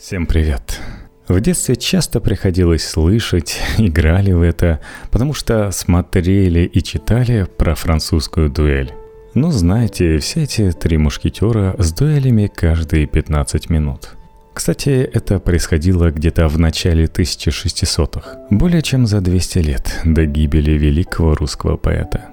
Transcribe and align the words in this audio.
Всем 0.00 0.24
привет. 0.24 0.80
В 1.28 1.38
детстве 1.42 1.76
часто 1.76 2.20
приходилось 2.20 2.88
слышать, 2.88 3.60
играли 3.78 4.32
в 4.32 4.40
это, 4.40 4.80
потому 5.10 5.34
что 5.34 5.70
смотрели 5.72 6.60
и 6.60 6.82
читали 6.82 7.46
про 7.58 7.74
французскую 7.74 8.48
дуэль. 8.48 8.94
Ну, 9.34 9.50
знаете, 9.50 10.16
все 10.16 10.44
эти 10.44 10.72
три 10.72 10.96
мушкетера 10.96 11.76
с 11.78 11.92
дуэлями 11.92 12.50
каждые 12.52 13.06
15 13.06 13.68
минут. 13.68 14.12
Кстати, 14.54 14.88
это 14.88 15.38
происходило 15.38 16.10
где-то 16.10 16.48
в 16.48 16.58
начале 16.58 17.04
1600-х, 17.04 18.46
более 18.48 18.80
чем 18.80 19.06
за 19.06 19.20
200 19.20 19.58
лет 19.58 20.00
до 20.06 20.24
гибели 20.24 20.78
великого 20.78 21.34
русского 21.34 21.76
поэта. 21.76 22.29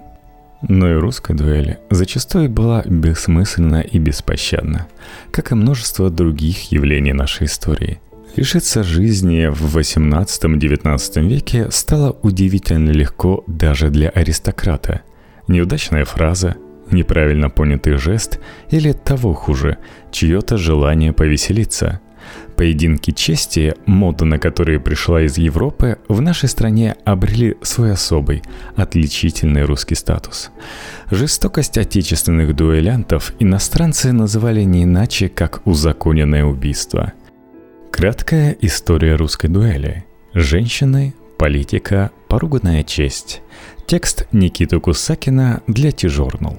Но 0.62 0.90
и 0.90 0.96
русская 0.96 1.36
дуэль 1.36 1.78
зачастую 1.90 2.50
была 2.50 2.82
бессмысленна 2.84 3.82
и 3.82 4.00
беспощадна, 4.00 4.88
как 5.32 5.52
и 5.52 5.56
множество 5.56 6.10
других 6.10 6.72
явлений 6.72 7.14
нашей 7.14 7.46
истории. 7.46 8.00
Лишиться 8.36 8.84
жизни 8.84 9.48
в 9.48 9.78
18-19 9.78 11.28
веке 11.28 11.72
стало 11.72 12.18
удивительно 12.22 12.92
легко 12.92 13.44
даже 13.48 13.90
для 13.90 14.10
аристократа. 14.10 15.02
Неудачная 15.48 16.06
фраза, 16.06 16.56
неправильно 16.92 17.50
понятый 17.50 17.98
жест 17.98 18.40
или 18.70 18.92
того 18.92 19.34
хуже, 19.34 19.78
чье-то 20.12 20.58
желание 20.58 21.14
повеселиться– 21.14 22.02
Поединки 22.58 23.12
чести, 23.12 23.76
мода 23.86 24.26
на 24.26 24.40
которые 24.40 24.80
пришла 24.80 25.22
из 25.22 25.38
Европы, 25.38 26.00
в 26.08 26.22
нашей 26.22 26.50
стране 26.50 26.96
обрели 27.06 27.56
свой 27.62 27.92
особый, 27.92 28.42
отличительный 28.76 29.62
русский 29.62 29.94
статус. 29.94 30.50
Жестокость 31.12 31.78
отечественных 31.78 32.56
дуэлянтов 32.56 33.32
иностранцы 33.38 34.12
называли 34.12 34.64
не 34.64 34.86
иначе, 34.86 35.30
как 35.30 35.62
узаконенное 35.66 36.46
убийство. 36.46 37.14
Краткая 37.92 38.58
история 38.60 39.16
русской 39.16 39.50
дуэли. 39.50 40.06
Женщины, 40.34 41.14
политика, 41.38 42.10
поруганная 42.28 42.84
честь. 42.84 43.44
Текст 43.86 44.28
Никиты 44.32 44.80
Кусакина 44.80 45.62
для 45.68 45.92
Тижорнул. 45.92 46.58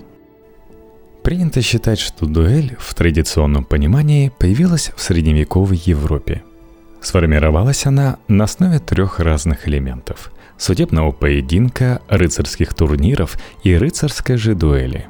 Принято 1.28 1.60
считать, 1.60 1.98
что 1.98 2.24
дуэль 2.24 2.74
в 2.78 2.94
традиционном 2.94 3.62
понимании 3.62 4.32
появилась 4.38 4.92
в 4.96 5.02
средневековой 5.02 5.76
Европе. 5.84 6.42
Сформировалась 7.02 7.84
она 7.84 8.16
на 8.28 8.44
основе 8.44 8.78
трех 8.78 9.20
разных 9.20 9.68
элементов– 9.68 10.32
судебного 10.56 11.12
поединка, 11.12 12.00
рыцарских 12.08 12.72
турниров 12.72 13.36
и 13.62 13.76
рыцарской 13.76 14.38
же 14.38 14.54
дуэли. 14.54 15.08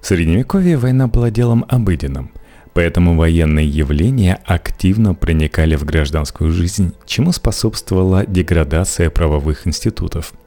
В 0.00 0.06
Средневековье 0.08 0.76
война 0.76 1.06
была 1.06 1.30
делом 1.30 1.64
обыденным, 1.68 2.32
поэтому 2.72 3.16
военные 3.16 3.68
явления 3.68 4.40
активно 4.46 5.14
проникали 5.14 5.76
в 5.76 5.84
гражданскую 5.84 6.50
жизнь, 6.50 6.94
чему 7.06 7.30
способствовала 7.30 8.26
деградация 8.26 9.08
правовых 9.08 9.68
институтов– 9.68 10.32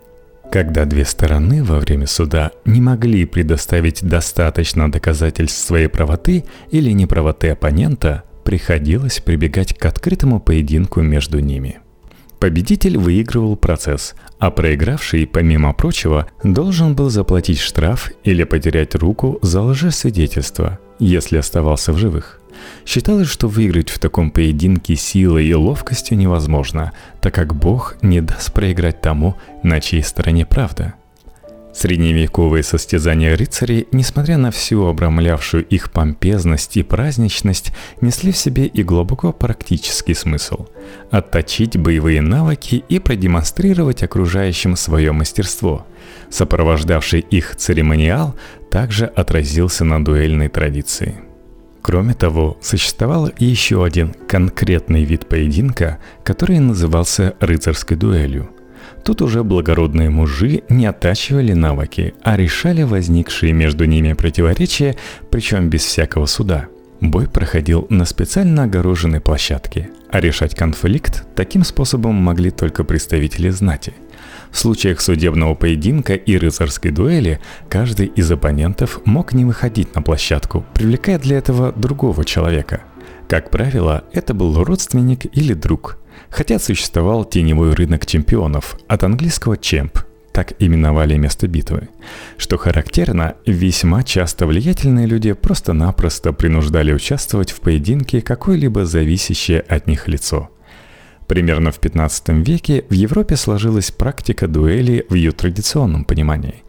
когда 0.51 0.85
две 0.85 1.05
стороны 1.05 1.63
во 1.63 1.79
время 1.79 2.07
суда 2.07 2.51
не 2.65 2.81
могли 2.81 3.25
предоставить 3.25 4.03
достаточно 4.03 4.91
доказательств 4.91 5.65
своей 5.65 5.87
правоты 5.87 6.45
или 6.71 6.91
неправоты 6.91 7.49
оппонента, 7.49 8.23
приходилось 8.43 9.19
прибегать 9.19 9.77
к 9.77 9.85
открытому 9.85 10.39
поединку 10.39 11.01
между 11.01 11.39
ними. 11.39 11.79
Победитель 12.39 12.97
выигрывал 12.97 13.55
процесс, 13.57 14.15
а 14.39 14.51
проигравший, 14.51 15.25
помимо 15.25 15.73
прочего, 15.73 16.27
должен 16.43 16.95
был 16.95 17.09
заплатить 17.09 17.59
штраф 17.59 18.11
или 18.23 18.43
потерять 18.43 18.93
руку 18.95 19.39
за 19.41 19.61
лжесвидетельство, 19.61 20.79
если 20.99 21.37
оставался 21.37 21.93
в 21.93 21.97
живых– 21.97 22.39
Считалось, 22.85 23.27
что 23.27 23.47
выиграть 23.47 23.89
в 23.89 23.99
таком 23.99 24.31
поединке 24.31 24.95
силой 24.95 25.47
и 25.47 25.53
ловкостью 25.53 26.17
невозможно, 26.17 26.93
так 27.21 27.33
как 27.33 27.55
Бог 27.55 27.97
не 28.01 28.21
даст 28.21 28.53
проиграть 28.53 29.01
тому, 29.01 29.35
на 29.63 29.81
чьей 29.81 30.03
стороне 30.03 30.45
правда. 30.45 30.93
Средневековые 31.77 32.63
состязания 32.63 33.37
рыцарей, 33.37 33.87
несмотря 33.91 34.37
на 34.37 34.49
всю 34.49 34.87
обрамлявшую 34.87 35.63
их 35.63 35.91
помпезность 35.91 36.75
и 36.75 36.81
праздничность, 36.81 37.71
несли 38.01 38.31
в 38.31 38.37
себе 38.37 38.65
и 38.65 38.81
глубоко 38.81 39.31
практический 39.31 40.15
смысл– 40.15 40.65
отточить 41.11 41.77
боевые 41.77 42.21
навыки 42.21 42.83
и 42.89 42.97
продемонстрировать 42.97 44.01
окружающим 44.01 44.75
свое 44.75 45.11
мастерство. 45.11 45.85
Сопровождавший 46.31 47.19
их 47.19 47.55
церемониал 47.55 48.33
также 48.71 49.05
отразился 49.05 49.85
на 49.85 50.03
дуэльной 50.03 50.49
традиции– 50.49 51.21
Кроме 51.83 52.15
того, 52.15 52.57
существовал 52.61 53.31
еще 53.37 53.85
один 53.85 54.13
конкретный 54.27 55.05
вид 55.05 55.29
поединка, 55.29 55.99
который 56.25 56.59
назывался 56.59 57.35
рыцарской 57.39 57.95
дуэлью. 57.95 58.49
Тут 59.07 59.21
уже 59.21 59.45
благородные 59.45 60.09
мужи 60.09 60.63
не 60.67 60.85
оттачивали 60.85 61.53
навыки, 61.53 62.13
а 62.23 62.35
решали 62.35 62.83
возникшие 62.83 63.53
между 63.53 63.85
ними 63.85 64.11
противоречия, 64.11 64.97
причем 65.31 65.69
без 65.69 65.85
всякого 65.85 66.25
суда. 66.25 66.67
Бой 66.99 67.29
проходил 67.29 67.87
на 67.89 68.03
специально 68.03 68.63
огороженной 68.63 69.21
площадке, 69.21 69.91
а 70.11 70.19
решать 70.19 70.55
конфликт 70.55 71.25
таким 71.37 71.63
способом 71.63 72.15
могли 72.15 72.51
только 72.51 72.83
представители 72.83 73.47
знати– 73.49 73.93
в 74.51 74.59
случаях 74.59 75.01
судебного 75.01 75.55
поединка 75.55 76.13
и 76.13 76.37
рыцарской 76.37 76.91
дуэли 76.91 77.39
каждый 77.69 78.07
из 78.07 78.31
оппонентов 78.31 79.01
мог 79.05 79.33
не 79.33 79.45
выходить 79.45 79.93
на 79.93 80.01
площадку, 80.01 80.65
привлекая 80.73 81.19
для 81.19 81.37
этого 81.37 81.73
другого 81.73 82.23
человека. 82.23 82.81
Как 83.27 83.51
правило, 83.51 84.05
это 84.13 84.33
был 84.33 84.63
родственник 84.63 85.25
или 85.35 85.53
друг. 85.53 85.97
Хотя 86.29 86.59
существовал 86.59 87.25
теневой 87.25 87.73
рынок 87.73 88.05
чемпионов, 88.05 88.77
от 88.87 89.03
английского 89.03 89.57
«чемп», 89.57 89.99
так 90.31 90.53
именовали 90.59 91.17
место 91.17 91.47
битвы. 91.47 91.89
Что 92.37 92.57
характерно, 92.57 93.35
весьма 93.45 94.03
часто 94.03 94.45
влиятельные 94.45 95.07
люди 95.07 95.33
просто-напросто 95.33 96.31
принуждали 96.33 96.93
участвовать 96.93 97.51
в 97.51 97.61
поединке 97.61 98.21
какое-либо 98.21 98.85
зависящее 98.85 99.61
от 99.61 99.87
них 99.87 100.07
лицо– 100.07 100.49
Примерно 101.27 101.71
в 101.71 101.79
15 101.79 102.29
веке 102.47 102.85
в 102.89 102.93
Европе 102.93 103.35
сложилась 103.35 103.91
практика 103.91 104.47
дуэли 104.47 105.05
в 105.09 105.13
ее 105.13 105.33
традиционном 105.33 106.05
понимании. 106.05 106.63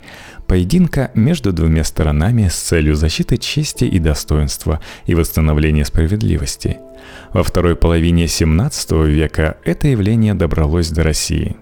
Поединка 0.47 1.13
между 1.15 1.53
двумя 1.53 1.85
сторонами 1.85 2.49
с 2.49 2.57
целью 2.57 2.97
защиты 2.97 3.37
чести 3.37 3.85
и 3.85 3.99
достоинства 3.99 4.81
и 5.07 5.15
восстановления 5.15 5.85
справедливости. 5.85 6.79
Во 7.33 7.43
второй 7.43 7.77
половине 7.77 8.29
17 8.29 8.93
века 9.07 9.57
это 9.65 9.89
явление 9.89 10.35
добралось 10.35 10.91
до 10.91 11.03
России. 11.03 11.57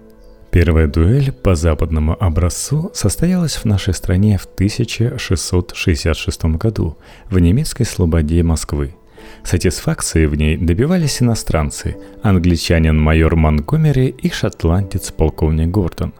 Первая 0.51 0.87
дуэль 0.87 1.31
по 1.31 1.55
западному 1.55 2.17
образцу 2.19 2.91
состоялась 2.93 3.55
в 3.55 3.65
нашей 3.65 3.93
стране 3.93 4.37
в 4.37 4.45
1666 4.45 6.45
году 6.55 6.97
в 7.29 7.39
немецкой 7.39 7.83
слободе 7.83 8.43
Москвы– 8.43 8.95
Сатисфакции 9.43 10.25
в 10.25 10.35
ней 10.35 10.57
добивались 10.57 11.21
иностранцы, 11.21 11.97
англичанин 12.21 12.99
майор 12.99 13.35
Монгомери 13.35 14.07
и 14.07 14.29
шотландец 14.29 15.11
полковник 15.11 15.69
Гордон. 15.69 16.13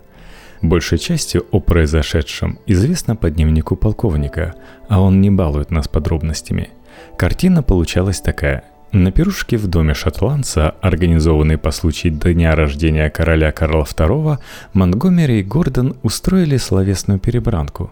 Большей 0.61 0.97
частью 0.97 1.45
о 1.51 1.59
произошедшем 1.59 2.59
известно 2.65 3.15
по 3.15 3.29
дневнику 3.29 3.75
полковника, 3.75 4.55
а 4.89 5.01
он 5.01 5.21
не 5.21 5.29
балует 5.29 5.71
нас 5.71 5.87
подробностями. 5.87 6.69
Картина 7.17 7.63
получалась 7.63 8.21
такая– 8.21 8.63
на 8.91 9.11
пирушке 9.11 9.57
в 9.57 9.67
доме 9.67 9.93
шотландца, 9.93 10.69
организованной 10.81 11.57
по 11.57 11.71
случаю 11.71 12.13
дня 12.13 12.55
рождения 12.55 13.09
короля 13.09 13.51
Карла 13.51 13.83
II, 13.83 14.37
Монгомери 14.73 15.39
и 15.39 15.43
Гордон 15.43 15.97
устроили 16.03 16.57
словесную 16.57 17.19
перебранку. 17.19 17.91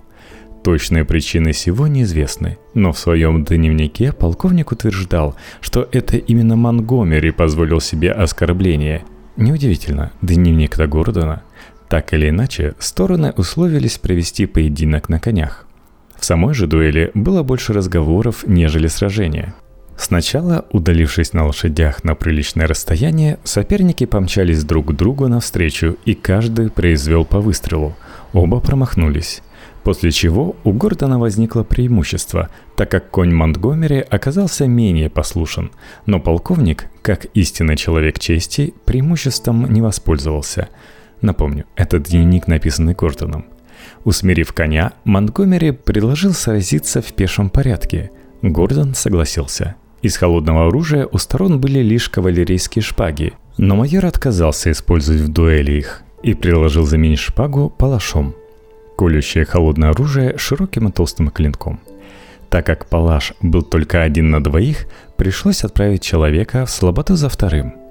Точные 0.63 1.05
причины 1.05 1.51
всего 1.51 1.87
неизвестны, 1.87 2.57
но 2.73 2.91
в 2.91 2.97
своем 2.97 3.43
дневнике 3.43 4.13
полковник 4.13 4.71
утверждал, 4.71 5.35
что 5.61 5.87
это 5.91 6.17
именно 6.17 6.55
Монгомери 6.55 7.31
позволил 7.31 7.81
себе 7.81 8.11
оскорбление. 8.11 9.03
Неудивительно, 9.37 10.11
дневник-то 10.21 10.87
Гордона. 10.87 11.43
Так 11.89 12.13
или 12.13 12.29
иначе, 12.29 12.73
стороны 12.79 13.31
условились 13.37 13.99
провести 13.99 14.45
поединок 14.45 15.09
на 15.09 15.19
конях. 15.19 15.67
В 16.17 16.25
самой 16.25 16.53
же 16.55 16.65
дуэли 16.65 17.11
было 17.13 17.43
больше 17.43 17.73
разговоров, 17.73 18.45
нежели 18.47 18.87
сражения. 18.87 19.53
Сначала, 19.97 20.65
удалившись 20.71 21.33
на 21.33 21.45
лошадях 21.45 22.03
на 22.03 22.15
приличное 22.15 22.67
расстояние, 22.67 23.39
соперники 23.43 24.05
помчались 24.05 24.63
друг 24.63 24.87
к 24.87 24.91
другу 24.91 25.27
навстречу, 25.27 25.97
и 26.05 26.13
каждый 26.13 26.69
произвел 26.69 27.25
по 27.25 27.39
выстрелу. 27.39 27.95
Оба 28.33 28.59
промахнулись. 28.59 29.41
После 29.83 30.11
чего 30.11 30.55
у 30.63 30.73
Гордона 30.73 31.19
возникло 31.19 31.63
преимущество, 31.63 32.49
так 32.75 32.89
как 32.91 33.09
конь 33.11 33.31
Монтгомери 33.31 33.99
оказался 33.99 34.67
менее 34.67 35.09
послушен, 35.09 35.71
но 36.07 36.19
полковник, 36.19 36.87
как 37.01 37.25
истинный 37.35 37.77
человек 37.77 38.19
чести, 38.19 38.73
преимуществом 38.85 39.71
не 39.71 39.81
воспользовался. 39.81 40.69
Напомню, 41.21 41.65
это 41.75 41.99
дневник, 41.99 42.47
написанный 42.47 42.95
Гордоном. 42.95 43.45
Усмирив 44.03 44.53
коня, 44.53 44.93
Монтгомери 45.03 45.71
предложил 45.71 46.33
сразиться 46.33 47.01
в 47.01 47.13
пешем 47.13 47.49
порядке. 47.49 48.11
Гордон 48.41 48.95
согласился. 48.95 49.75
Из 50.01 50.17
холодного 50.17 50.67
оружия 50.67 51.07
у 51.11 51.17
сторон 51.17 51.59
были 51.59 51.79
лишь 51.79 52.09
кавалерийские 52.09 52.83
шпаги, 52.83 53.33
но 53.57 53.75
майор 53.75 54.05
отказался 54.05 54.71
использовать 54.71 55.21
в 55.21 55.27
дуэли 55.29 55.73
их 55.73 56.01
и 56.23 56.33
предложил 56.33 56.85
заменить 56.85 57.19
шпагу 57.19 57.69
палашом. 57.69 58.35
Колющее 58.97 59.45
холодное 59.45 59.89
оружие 59.89 60.37
широким 60.37 60.87
и 60.87 60.91
толстым 60.91 61.29
клинком. 61.29 61.79
Так 62.49 62.65
как 62.65 62.87
палаш 62.87 63.33
был 63.41 63.61
только 63.63 64.03
один 64.03 64.29
на 64.29 64.43
двоих, 64.43 64.87
пришлось 65.17 65.63
отправить 65.63 66.03
человека 66.03 66.65
в 66.65 66.69
слаботу 66.69 67.15
за 67.15 67.29
вторым. 67.29 67.84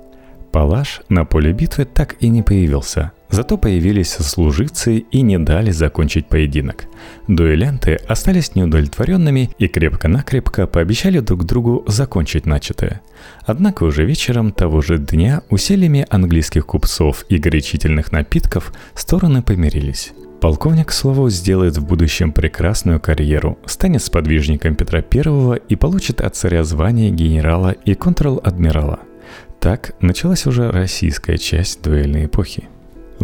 Палаш 0.54 1.00
на 1.08 1.24
поле 1.24 1.52
битвы 1.52 1.84
так 1.84 2.14
и 2.20 2.28
не 2.28 2.42
появился– 2.42 3.10
Зато 3.34 3.58
появились 3.58 4.12
служивцы 4.12 4.98
и 4.98 5.22
не 5.22 5.38
дали 5.38 5.72
закончить 5.72 6.28
поединок. 6.28 6.84
Дуэлянты 7.26 7.96
остались 8.06 8.54
неудовлетворенными 8.54 9.50
и 9.58 9.66
крепко-накрепко 9.66 10.68
пообещали 10.68 11.18
друг 11.18 11.44
другу 11.44 11.82
закончить 11.88 12.46
начатое. 12.46 13.00
Однако 13.44 13.82
уже 13.82 14.04
вечером 14.04 14.52
того 14.52 14.82
же 14.82 14.98
дня 14.98 15.42
усилиями 15.50 16.06
английских 16.10 16.66
купцов 16.66 17.24
и 17.28 17.38
горячительных 17.38 18.12
напитков 18.12 18.72
стороны 18.94 19.42
помирились. 19.42 20.12
Полковник, 20.40 20.88
к 20.88 20.92
слову, 20.92 21.28
сделает 21.28 21.76
в 21.76 21.84
будущем 21.84 22.30
прекрасную 22.30 23.00
карьеру, 23.00 23.58
станет 23.66 24.04
сподвижником 24.04 24.76
Петра 24.76 25.00
I 25.00 25.60
и 25.68 25.74
получит 25.74 26.20
от 26.20 26.36
царя 26.36 26.62
звание 26.62 27.10
генерала 27.10 27.72
и 27.72 27.94
контрал-адмирала. 27.94 29.00
Так 29.64 29.94
началась 30.02 30.44
уже 30.44 30.70
российская 30.70 31.38
часть 31.38 31.81
дуэльной 31.82 32.26
эпохи. 32.26 32.69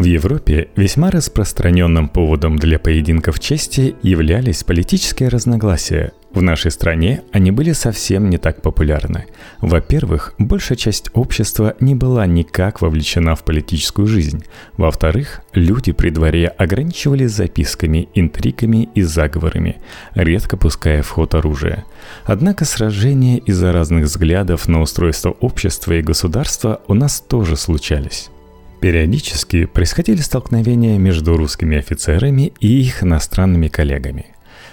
В 0.01 0.05
Европе 0.05 0.71
весьма 0.77 1.11
распространенным 1.11 2.09
поводом 2.09 2.57
для 2.57 2.79
поединков 2.79 3.39
чести 3.39 3.95
являлись 4.03 4.65
политические 4.65 5.29
разногласия. 5.29 6.13
В 6.33 6.41
нашей 6.41 6.71
стране 6.71 7.21
они 7.33 7.51
были 7.51 7.73
совсем 7.73 8.31
не 8.31 8.39
так 8.39 8.63
популярны. 8.63 9.27
Во-первых, 9.61 10.33
большая 10.39 10.79
часть 10.79 11.11
общества 11.13 11.77
не 11.81 11.95
была 11.95 12.27
никак 12.27 12.81
вовлечена 12.81 13.35
в 13.35 13.45
политическую 13.45 14.07
жизнь. 14.07 14.43
Во-вторых, 14.79 15.43
люди 15.53 15.93
при 15.93 16.09
дворе 16.09 16.47
ограничивались 16.47 17.33
записками, 17.33 18.09
интригами 18.15 18.89
и 18.95 19.03
заговорами, 19.03 19.83
редко 20.15 20.57
пуская 20.57 21.03
в 21.03 21.11
ход 21.11 21.35
оружие. 21.35 21.85
Однако 22.25 22.65
сражения 22.65 23.37
из-за 23.37 23.71
разных 23.71 24.05
взглядов 24.05 24.67
на 24.67 24.81
устройство 24.81 25.37
общества 25.41 25.93
и 25.93 26.01
государства 26.01 26.81
у 26.89 26.95
нас 26.95 27.21
тоже 27.21 27.57
случались. 27.57 28.31
Периодически 28.81 29.67
происходили 29.67 30.23
столкновения 30.23 30.97
между 30.99 31.37
русскими 31.37 31.77
офицерами 31.77 32.55
и 32.61 32.81
их 32.81 33.03
иностранными 33.03 33.69
коллегами. 33.69 34.27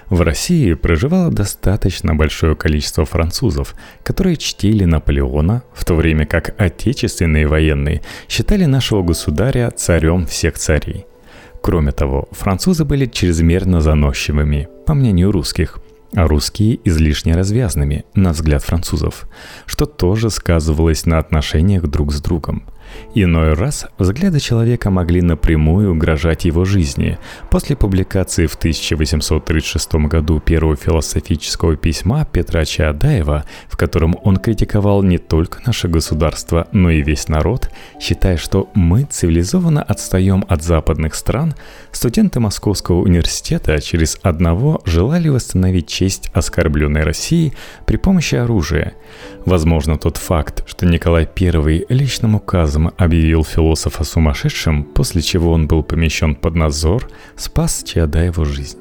В 0.09 0.21
России 0.21 0.73
проживало 0.75 1.29
достаточно 1.29 2.15
большое 2.15 2.55
количество 2.55 3.03
французов, 3.03 3.75
которые 4.03 4.37
чтили 4.37 4.85
Наполеона, 4.85 5.63
в 5.73 5.83
то 5.83 5.95
время 5.95 6.25
как 6.25 6.55
отечественные 6.57 7.47
военные 7.47 8.01
считали 8.29 8.63
нашего 8.63 9.03
государя 9.03 9.69
царем 9.71 10.25
всех 10.25 10.57
царей. 10.57 11.05
Кроме 11.61 11.91
того, 11.91 12.29
французы 12.31 12.85
были 12.85 13.07
чрезмерно 13.07 13.81
заносчивыми, 13.81 14.69
по 14.85 14.93
мнению 14.93 15.33
русских, 15.33 15.79
а 16.15 16.25
русские 16.25 16.79
излишне 16.85 17.35
развязными, 17.35 18.05
на 18.15 18.31
взгляд 18.31 18.63
французов, 18.63 19.27
что 19.65 19.85
тоже 19.85 20.29
сказывалось 20.29 21.05
на 21.05 21.17
отношениях 21.17 21.83
друг 21.87 22.13
с 22.13 22.21
другом– 22.21 22.63
Иной 23.13 23.53
раз 23.53 23.87
взгляды 23.97 24.39
человека 24.39 24.89
могли 24.89 25.21
напрямую 25.21 25.91
угрожать 25.91 26.45
его 26.45 26.65
жизни. 26.65 27.17
После 27.49 27.75
публикации 27.75 28.45
в 28.45 28.55
1836 28.55 29.95
году 30.07 30.39
первого 30.39 30.75
философического 30.75 31.75
письма 31.75 32.25
Петра 32.25 32.65
Чаадаева, 32.65 33.45
в 33.67 33.77
котором 33.77 34.17
он 34.23 34.37
критиковал 34.37 35.03
не 35.03 35.17
только 35.17 35.61
наше 35.65 35.87
государство, 35.87 36.67
но 36.71 36.89
и 36.89 37.01
весь 37.01 37.27
народ, 37.27 37.69
считая, 37.99 38.37
что 38.37 38.69
мы 38.73 39.03
цивилизованно 39.03 39.81
отстаем 39.81 40.45
от 40.47 40.63
западных 40.63 41.15
стран, 41.15 41.55
студенты 41.91 42.39
Московского 42.39 43.01
университета 43.01 43.79
через 43.81 44.17
одного 44.21 44.81
желали 44.85 45.29
восстановить 45.29 45.87
честь 45.87 46.29
оскорбленной 46.33 47.03
России 47.03 47.53
при 47.85 47.97
помощи 47.97 48.35
оружия. 48.35 48.93
Возможно, 49.45 49.97
тот 49.97 50.17
факт, 50.17 50.63
что 50.67 50.85
Николай 50.85 51.27
I 51.39 51.85
личным 51.89 52.35
указом 52.35 52.86
объявил 52.97 53.43
философа 53.43 54.03
сумасшедшим, 54.03 54.83
после 54.83 55.21
чего 55.21 55.51
он 55.51 55.67
был 55.67 55.83
помещен 55.83 56.35
под 56.35 56.55
надзор, 56.55 57.09
спас 57.35 57.83
Чаадаеву 57.83 58.45
жизнь. 58.45 58.79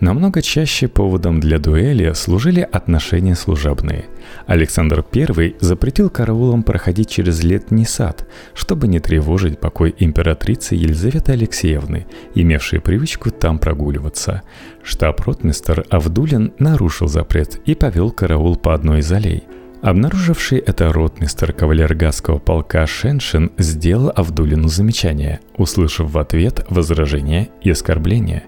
Намного 0.00 0.42
чаще 0.42 0.88
поводом 0.88 1.40
для 1.40 1.58
дуэли 1.58 2.12
служили 2.12 2.60
отношения 2.60 3.34
служебные. 3.34 4.04
Александр 4.46 5.04
I 5.14 5.54
запретил 5.60 6.10
караулам 6.10 6.62
проходить 6.62 7.08
через 7.08 7.42
летний 7.42 7.86
сад, 7.86 8.28
чтобы 8.52 8.88
не 8.88 9.00
тревожить 9.00 9.58
покой 9.58 9.94
императрицы 9.98 10.74
Елизаветы 10.74 11.32
Алексеевны, 11.32 12.06
имевшей 12.34 12.80
привычку 12.80 13.30
там 13.30 13.58
прогуливаться. 13.58 14.42
Штаб-ротмистер 14.82 15.86
Авдулин 15.88 16.52
нарушил 16.58 17.08
запрет 17.08 17.58
и 17.64 17.74
повел 17.74 18.10
караул 18.10 18.56
по 18.56 18.74
одной 18.74 19.00
из 19.00 19.10
аллей– 19.10 19.44
Обнаруживший 19.86 20.58
это 20.58 20.92
ротмистер 20.92 21.52
кавалергасского 21.52 22.40
полка 22.40 22.88
Шеншин 22.88 23.52
сделал 23.56 24.12
Авдулину 24.16 24.66
замечание, 24.66 25.38
услышав 25.56 26.10
в 26.10 26.18
ответ 26.18 26.66
возражения 26.68 27.50
и 27.62 27.70
оскорбления. 27.70 28.42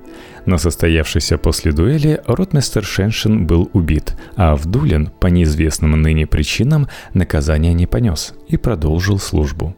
На 0.47 0.59
состоявшейся 0.59 1.39
после 1.39 1.71
дуэли 1.71 2.21
ротмистер 2.27 2.83
Шеншин 2.83 3.47
был 3.47 3.71
убит, 3.73 4.17
а 4.35 4.51
Авдулин 4.51 5.13
по 5.21 5.29
неизвестным 5.29 5.93
ныне 6.03 6.27
причинам 6.27 6.89
наказания 7.15 7.73
не 7.73 7.87
понес 7.87 8.35
и 8.49 8.57
продолжил 8.57 9.21
службу. 9.21 9.77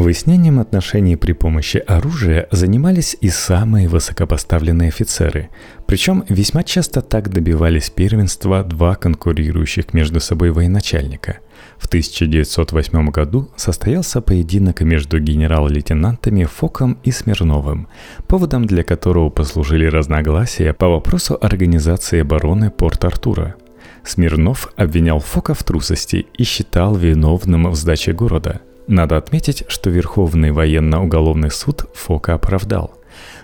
Выяснением 0.00 0.60
отношений 0.60 1.16
при 1.16 1.32
помощи 1.32 1.76
оружия 1.76 2.48
занимались 2.50 3.14
и 3.20 3.28
самые 3.28 3.86
высокопоставленные 3.86 4.88
офицеры. 4.88 5.50
Причем 5.84 6.24
весьма 6.26 6.62
часто 6.62 7.02
так 7.02 7.28
добивались 7.28 7.90
первенства 7.90 8.64
два 8.64 8.94
конкурирующих 8.94 9.92
между 9.92 10.18
собой 10.18 10.52
военачальника. 10.52 11.40
В 11.76 11.86
1908 11.86 13.10
году 13.10 13.50
состоялся 13.56 14.22
поединок 14.22 14.80
между 14.80 15.20
генерал-лейтенантами 15.20 16.44
Фоком 16.44 16.96
и 17.04 17.10
Смирновым, 17.10 17.86
поводом 18.26 18.64
для 18.64 18.84
которого 18.84 19.28
послужили 19.28 19.84
разногласия 19.84 20.72
по 20.72 20.88
вопросу 20.88 21.36
организации 21.38 22.20
обороны 22.20 22.70
Порт-Артура– 22.70 23.56
Смирнов 24.02 24.72
обвинял 24.76 25.20
Фока 25.20 25.52
в 25.52 25.62
трусости 25.62 26.26
и 26.32 26.44
считал 26.44 26.96
виновным 26.96 27.70
в 27.70 27.74
сдаче 27.74 28.14
города– 28.14 28.62
надо 28.90 29.16
отметить, 29.16 29.64
что 29.68 29.88
Верховный 29.90 30.50
военно-уголовный 30.50 31.50
суд 31.50 31.86
Фока 31.94 32.34
оправдал, 32.34 32.94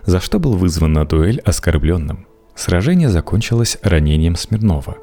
за 0.05 0.21
что 0.21 0.38
был 0.38 0.57
вызван 0.57 0.93
на 0.93 1.07
дуэль 1.07 1.41
оскорбленным. 1.41 2.26
Сражение 2.55 3.09
закончилось 3.09 3.79
ранением 3.83 4.37
Смирнова. 4.37 4.97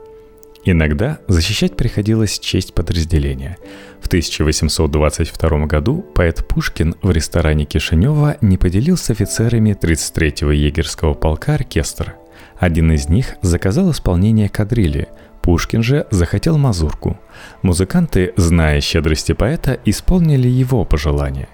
Иногда 0.66 1.20
защищать 1.28 1.76
приходилось 1.76 2.40
честь 2.40 2.74
подразделения. 2.74 3.58
В 4.02 4.08
1822 4.08 5.66
году 5.66 6.06
поэт 6.16 6.48
Пушкин 6.48 6.96
в 7.02 7.12
ресторане 7.12 7.66
Кишинева 7.66 8.38
не 8.42 8.58
поделил 8.58 8.98
с 8.98 9.10
офицерами 9.10 9.72
33-го 9.72 10.52
егерского 10.52 11.14
полка 11.14 11.56
оркестр. 11.56 12.16
Один 12.58 12.92
из 12.92 13.10
них 13.10 13.36
заказал 13.42 13.92
исполнение 13.92 14.50
кадрили– 14.50 15.08
Пушкин 15.44 15.84
же 15.84 16.08
захотел 16.10 16.58
мазурку. 16.58 17.20
Музыканты, 17.62 18.34
зная 18.38 18.80
щедрости 18.80 19.34
поэта, 19.34 19.78
исполнили 19.84 20.48
его 20.48 20.86
пожелание. 20.86 21.50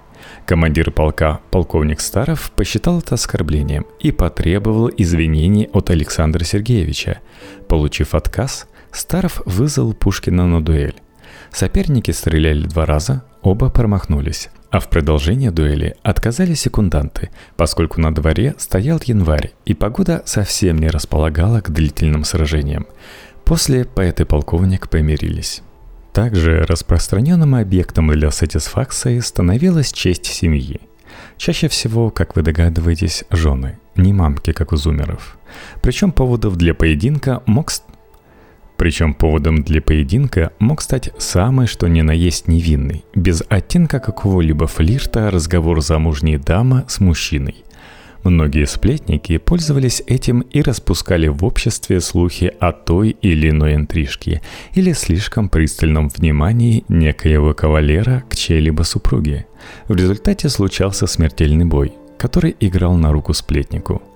Командир 0.46 0.92
полка, 0.92 1.40
полковник 1.50 2.00
Старов, 2.00 2.52
посчитал 2.52 3.00
это 3.00 3.16
оскорблением 3.16 3.84
и 3.98 4.12
потребовал 4.12 4.90
извинений 4.96 5.68
от 5.72 5.90
Александра 5.90 6.44
Сергеевича. 6.44 7.18
Получив 7.68 8.14
отказ, 8.14 8.68
Старов 8.92 9.42
вызвал 9.44 9.92
Пушкина 9.92 10.46
на 10.46 10.62
дуэль. 10.64 10.94
Соперники 11.50 12.12
стреляли 12.12 12.68
два 12.68 12.86
раза, 12.86 13.24
оба 13.42 13.70
промахнулись. 13.70 14.50
А 14.70 14.78
в 14.78 14.88
продолжение 14.88 15.50
дуэли 15.50 15.96
отказали 16.04 16.54
секунданты, 16.54 17.30
поскольку 17.56 18.00
на 18.00 18.14
дворе 18.14 18.54
стоял 18.56 19.00
январь, 19.04 19.52
и 19.64 19.74
погода 19.74 20.22
совсем 20.26 20.78
не 20.78 20.88
располагала 20.88 21.60
к 21.60 21.70
длительным 21.70 22.22
сражениям. 22.22 22.86
После 23.44 23.84
поэт 23.84 24.20
и 24.20 24.24
полковник 24.24 24.88
помирились. 24.88 25.62
Также 26.12 26.64
распространенным 26.64 27.54
объектом 27.54 28.10
для 28.10 28.30
сатисфакции 28.30 29.20
становилась 29.20 29.92
честь 29.92 30.26
семьи. 30.26 30.80
Чаще 31.36 31.68
всего, 31.68 32.10
как 32.10 32.36
вы 32.36 32.42
догадываетесь, 32.42 33.24
жены, 33.30 33.78
не 33.96 34.12
мамки, 34.12 34.52
как 34.52 34.72
у 34.72 34.76
зумеров. 34.76 35.38
Причем 35.82 36.12
поводов 36.12 36.56
для 36.56 36.74
поединка 36.74 37.42
мог 37.46 37.70
причем 38.76 39.12
поводом 39.12 39.62
для 39.62 39.82
поединка 39.82 40.52
мог 40.58 40.80
стать 40.80 41.10
самый 41.18 41.66
что 41.66 41.86
ни 41.86 42.00
на 42.00 42.12
есть 42.12 42.48
невинный, 42.48 43.04
без 43.14 43.42
оттенка 43.46 44.00
какого-либо 44.00 44.66
флирта 44.66 45.30
разговор 45.30 45.82
замужней 45.82 46.38
дамы 46.38 46.86
с 46.88 46.98
мужчиной. 46.98 47.56
Многие 48.24 48.66
сплетники 48.66 49.38
пользовались 49.38 50.02
этим 50.06 50.40
и 50.40 50.60
распускали 50.60 51.28
в 51.28 51.44
обществе 51.44 52.00
слухи 52.00 52.52
о 52.60 52.72
той 52.72 53.16
или 53.22 53.50
иной 53.50 53.74
интрижке 53.74 54.42
или 54.74 54.92
слишком 54.92 55.48
пристальном 55.48 56.08
внимании 56.08 56.84
некоего 56.88 57.54
кавалера 57.54 58.24
к 58.28 58.36
чьей-либо 58.36 58.82
супруге. 58.82 59.46
В 59.88 59.94
результате 59.96 60.48
случался 60.50 61.06
смертельный 61.06 61.64
бой, 61.64 61.92
который 62.18 62.54
играл 62.60 62.96
на 62.96 63.12
руку 63.12 63.32
сплетнику– 63.32 64.02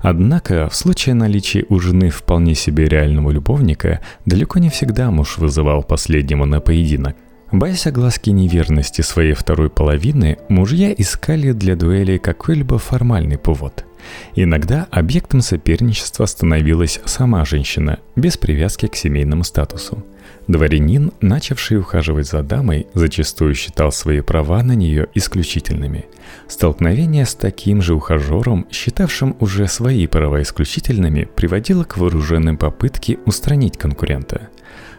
Однако, 0.00 0.68
в 0.68 0.76
случае 0.76 1.14
наличия 1.14 1.64
у 1.68 1.80
жены 1.80 2.10
вполне 2.10 2.54
себе 2.54 2.86
реального 2.86 3.30
любовника, 3.30 4.00
далеко 4.24 4.58
не 4.58 4.70
всегда 4.70 5.10
муж 5.10 5.38
вызывал 5.38 5.82
последнего 5.82 6.44
на 6.44 6.60
поединок. 6.60 7.16
Боясь 7.50 7.86
огласки 7.86 8.28
неверности 8.28 9.00
своей 9.00 9.32
второй 9.32 9.70
половины, 9.70 10.36
мужья 10.50 10.92
искали 10.92 11.52
для 11.52 11.76
дуэли 11.76 12.18
какой-либо 12.18 12.78
формальный 12.78 13.38
повод. 13.38 13.86
Иногда 14.34 14.86
объектом 14.90 15.40
соперничества 15.40 16.26
становилась 16.26 17.00
сама 17.06 17.46
женщина, 17.46 18.00
без 18.16 18.36
привязки 18.36 18.86
к 18.86 18.94
семейному 18.94 19.44
статусу. 19.44 20.04
Дворянин, 20.46 21.12
начавший 21.22 21.78
ухаживать 21.78 22.26
за 22.26 22.42
дамой, 22.42 22.86
зачастую 22.92 23.54
считал 23.54 23.92
свои 23.92 24.20
права 24.20 24.62
на 24.62 24.72
нее 24.72 25.08
исключительными. 25.14 26.04
Столкновение 26.48 27.24
с 27.24 27.34
таким 27.34 27.80
же 27.80 27.94
ухажером, 27.94 28.66
считавшим 28.70 29.36
уже 29.40 29.68
свои 29.68 30.06
права 30.06 30.42
исключительными, 30.42 31.28
приводило 31.34 31.84
к 31.84 31.96
вооруженной 31.96 32.58
попытке 32.58 33.18
устранить 33.24 33.78
конкурента– 33.78 34.48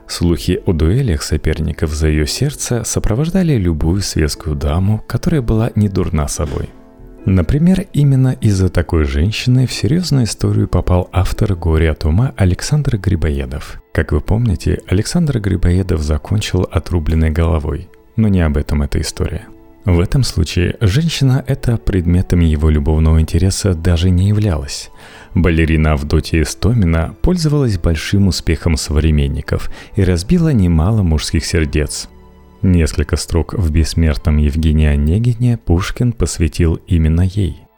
Слухи 0.09 0.59
о 0.65 0.73
дуэлях 0.73 1.21
соперников 1.21 1.91
за 1.91 2.07
ее 2.07 2.25
сердце 2.25 2.83
сопровождали 2.83 3.53
любую 3.53 4.01
светскую 4.01 4.55
даму, 4.55 5.03
которая 5.07 5.43
была 5.43 5.71
не 5.75 5.87
дурна 5.87 6.27
собой. 6.27 6.69
Например, 7.25 7.85
именно 7.93 8.35
из-за 8.41 8.69
такой 8.69 9.05
женщины 9.05 9.67
в 9.67 9.71
серьезную 9.71 10.25
историю 10.25 10.67
попал 10.67 11.09
автор 11.11 11.53
«Горе 11.53 11.91
от 11.91 12.05
ума» 12.05 12.33
Александр 12.37 12.97
Грибоедов. 12.97 13.83
Как 13.93 14.11
вы 14.11 14.19
помните, 14.19 14.81
Александр 14.87 15.39
Грибоедов 15.39 16.01
закончил 16.01 16.67
отрубленной 16.71 17.29
головой. 17.29 17.87
Но 18.15 18.29
не 18.29 18.41
об 18.41 18.57
этом 18.57 18.81
эта 18.81 18.99
история. 18.99 19.45
В 19.85 19.99
этом 19.99 20.23
случае 20.23 20.75
женщина 20.81 21.43
это 21.47 21.77
предметом 21.77 22.41
его 22.41 22.69
любовного 22.69 23.21
интереса 23.21 23.73
даже 23.73 24.09
не 24.09 24.27
являлась. 24.27 24.91
Балерина 25.35 25.93
Авдотья 25.93 26.41
Истомина 26.41 27.15
пользовалась 27.21 27.77
большим 27.77 28.27
успехом 28.27 28.77
современников 28.77 29.71
и 29.95 30.03
разбила 30.03 30.49
немало 30.49 31.01
мужских 31.01 31.45
сердец. 31.45 32.09
Несколько 32.61 33.15
строк 33.15 33.53
в 33.53 33.71
бессмертном 33.71 34.37
Евгении 34.37 34.87
Онегине 34.87 35.57
Пушкин 35.57 36.11
посвятил 36.11 36.75
именно 36.87 37.21
ей. 37.21 37.68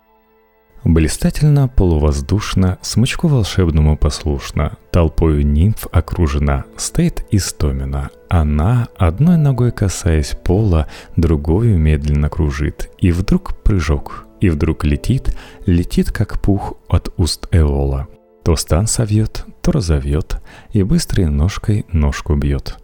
Блистательно, 0.84 1.68
полувоздушно, 1.68 2.80
смычку 2.82 3.28
волшебному 3.28 3.98
послушно, 3.98 4.78
толпою 4.92 5.46
нимф 5.46 5.88
окружена, 5.92 6.66
стоит 6.76 7.26
Истомина. 7.32 8.10
Она, 8.30 8.88
одной 8.98 9.38
ногой 9.38 9.72
касаясь 9.72 10.36
пола, 10.44 10.88
другую 11.16 11.78
медленно 11.78 12.30
кружит, 12.30 12.90
и 12.98 13.12
вдруг 13.12 13.62
прыжок— 13.64 14.26
и 14.42 14.50
вдруг 14.50 14.84
летит, 14.84 15.38
летит 15.66 16.12
как 16.12 16.42
пух 16.42 16.74
от 16.90 17.14
уст 17.16 17.48
Эола. 17.52 18.08
То 18.44 18.56
стан 18.56 18.88
совьет, 18.88 19.46
то 19.62 19.72
разовьет, 19.72 20.42
и 20.74 20.84
быстрой 20.84 21.28
ножкой 21.28 21.86
ножку 21.92 22.36
бьет. 22.36 22.81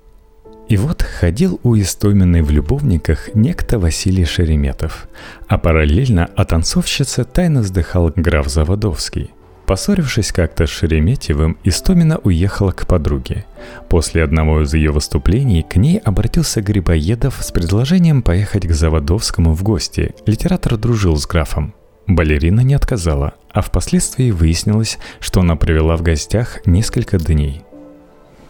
И 0.69 0.75
вот 0.75 1.01
ходил 1.01 1.59
у 1.63 1.77
Истоминой 1.77 2.41
в 2.41 2.51
любовниках 2.51 3.33
некто 3.33 3.79
Василий 3.79 4.25
Шереметов, 4.25 5.07
а 5.47 5.57
параллельно 5.57 6.29
о 6.35 6.43
танцовщице 6.43 7.23
тайно 7.23 7.61
вздыхал 7.61 8.11
граф 8.15 8.49
Заводовский. 8.49 9.31
Поссорившись 9.65 10.31
как-то 10.31 10.65
с 10.65 10.69
Шереметьевым, 10.69 11.57
Истомина 11.63 12.17
уехала 12.17 12.71
к 12.71 12.85
подруге. 12.85 13.45
После 13.89 14.23
одного 14.23 14.61
из 14.61 14.73
ее 14.73 14.91
выступлений 14.91 15.63
к 15.63 15.75
ней 15.77 15.99
обратился 15.99 16.61
Грибоедов 16.61 17.37
с 17.41 17.51
предложением 17.51 18.21
поехать 18.21 18.65
к 18.65 18.71
Заводовскому 18.71 19.53
в 19.53 19.63
гости. 19.63 20.15
Литератор 20.25 20.77
дружил 20.77 21.17
с 21.17 21.25
графом. 21.25 21.73
Балерина 22.07 22.61
не 22.61 22.73
отказала, 22.73 23.33
а 23.51 23.61
впоследствии 23.61 24.31
выяснилось, 24.31 24.97
что 25.19 25.41
она 25.41 25.57
провела 25.57 25.97
в 25.97 26.01
гостях 26.01 26.65
несколько 26.65 27.17
дней. 27.17 27.63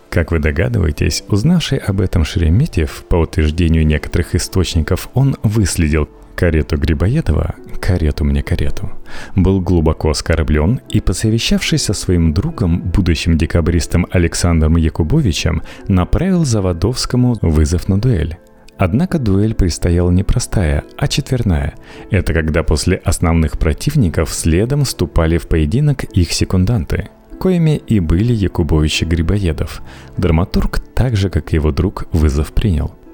Как 0.09 0.31
вы 0.31 0.39
догадываетесь, 0.39 1.23
узнавший 1.27 1.77
об 1.77 2.01
этом 2.01 2.23
Шереметьев, 2.23 3.03
по 3.09 3.17
утверждению 3.17 3.85
некоторых 3.85 4.35
источников, 4.35 5.09
он 5.13 5.35
выследил 5.43 6.09
карету 6.35 6.77
Грибоедова, 6.77 7.55
карету 7.81 8.23
мне 8.23 8.43
карету, 8.43 8.91
был 9.35 9.59
глубоко 9.59 10.11
оскорблен 10.11 10.81
и, 10.89 11.01
посовещавшись 11.01 11.83
со 11.83 11.93
своим 11.93 12.33
другом, 12.33 12.81
будущим 12.81 13.37
декабристом 13.37 14.07
Александром 14.11 14.77
Якубовичем, 14.77 15.63
направил 15.87 16.45
Заводовскому 16.45 17.37
вызов 17.41 17.87
на 17.87 17.99
дуэль. 17.99 18.37
Однако 18.77 19.17
дуэль 19.17 19.55
предстояла 19.55 20.11
не 20.11 20.23
простая, 20.23 20.83
а 20.97 21.07
четверная. 21.07 21.73
Это 22.11 22.33
когда 22.33 22.61
после 22.61 22.97
основных 22.97 23.57
противников 23.57 24.31
следом 24.31 24.83
вступали 24.85 25.39
в 25.39 25.47
поединок 25.47 26.03
их 26.03 26.31
секунданты, 26.31 27.09
коими 27.39 27.81
и 27.87 27.99
были 27.99 28.33
Якубович 28.33 29.03
и 29.03 29.05
Грибоедов. 29.05 29.81
Драматург, 30.17 30.79
так 30.79 31.15
же 31.15 31.29
как 31.29 31.53
и 31.53 31.55
его 31.55 31.71
друг, 31.71 32.05
вызов 32.11 32.51
принял– 32.53 32.93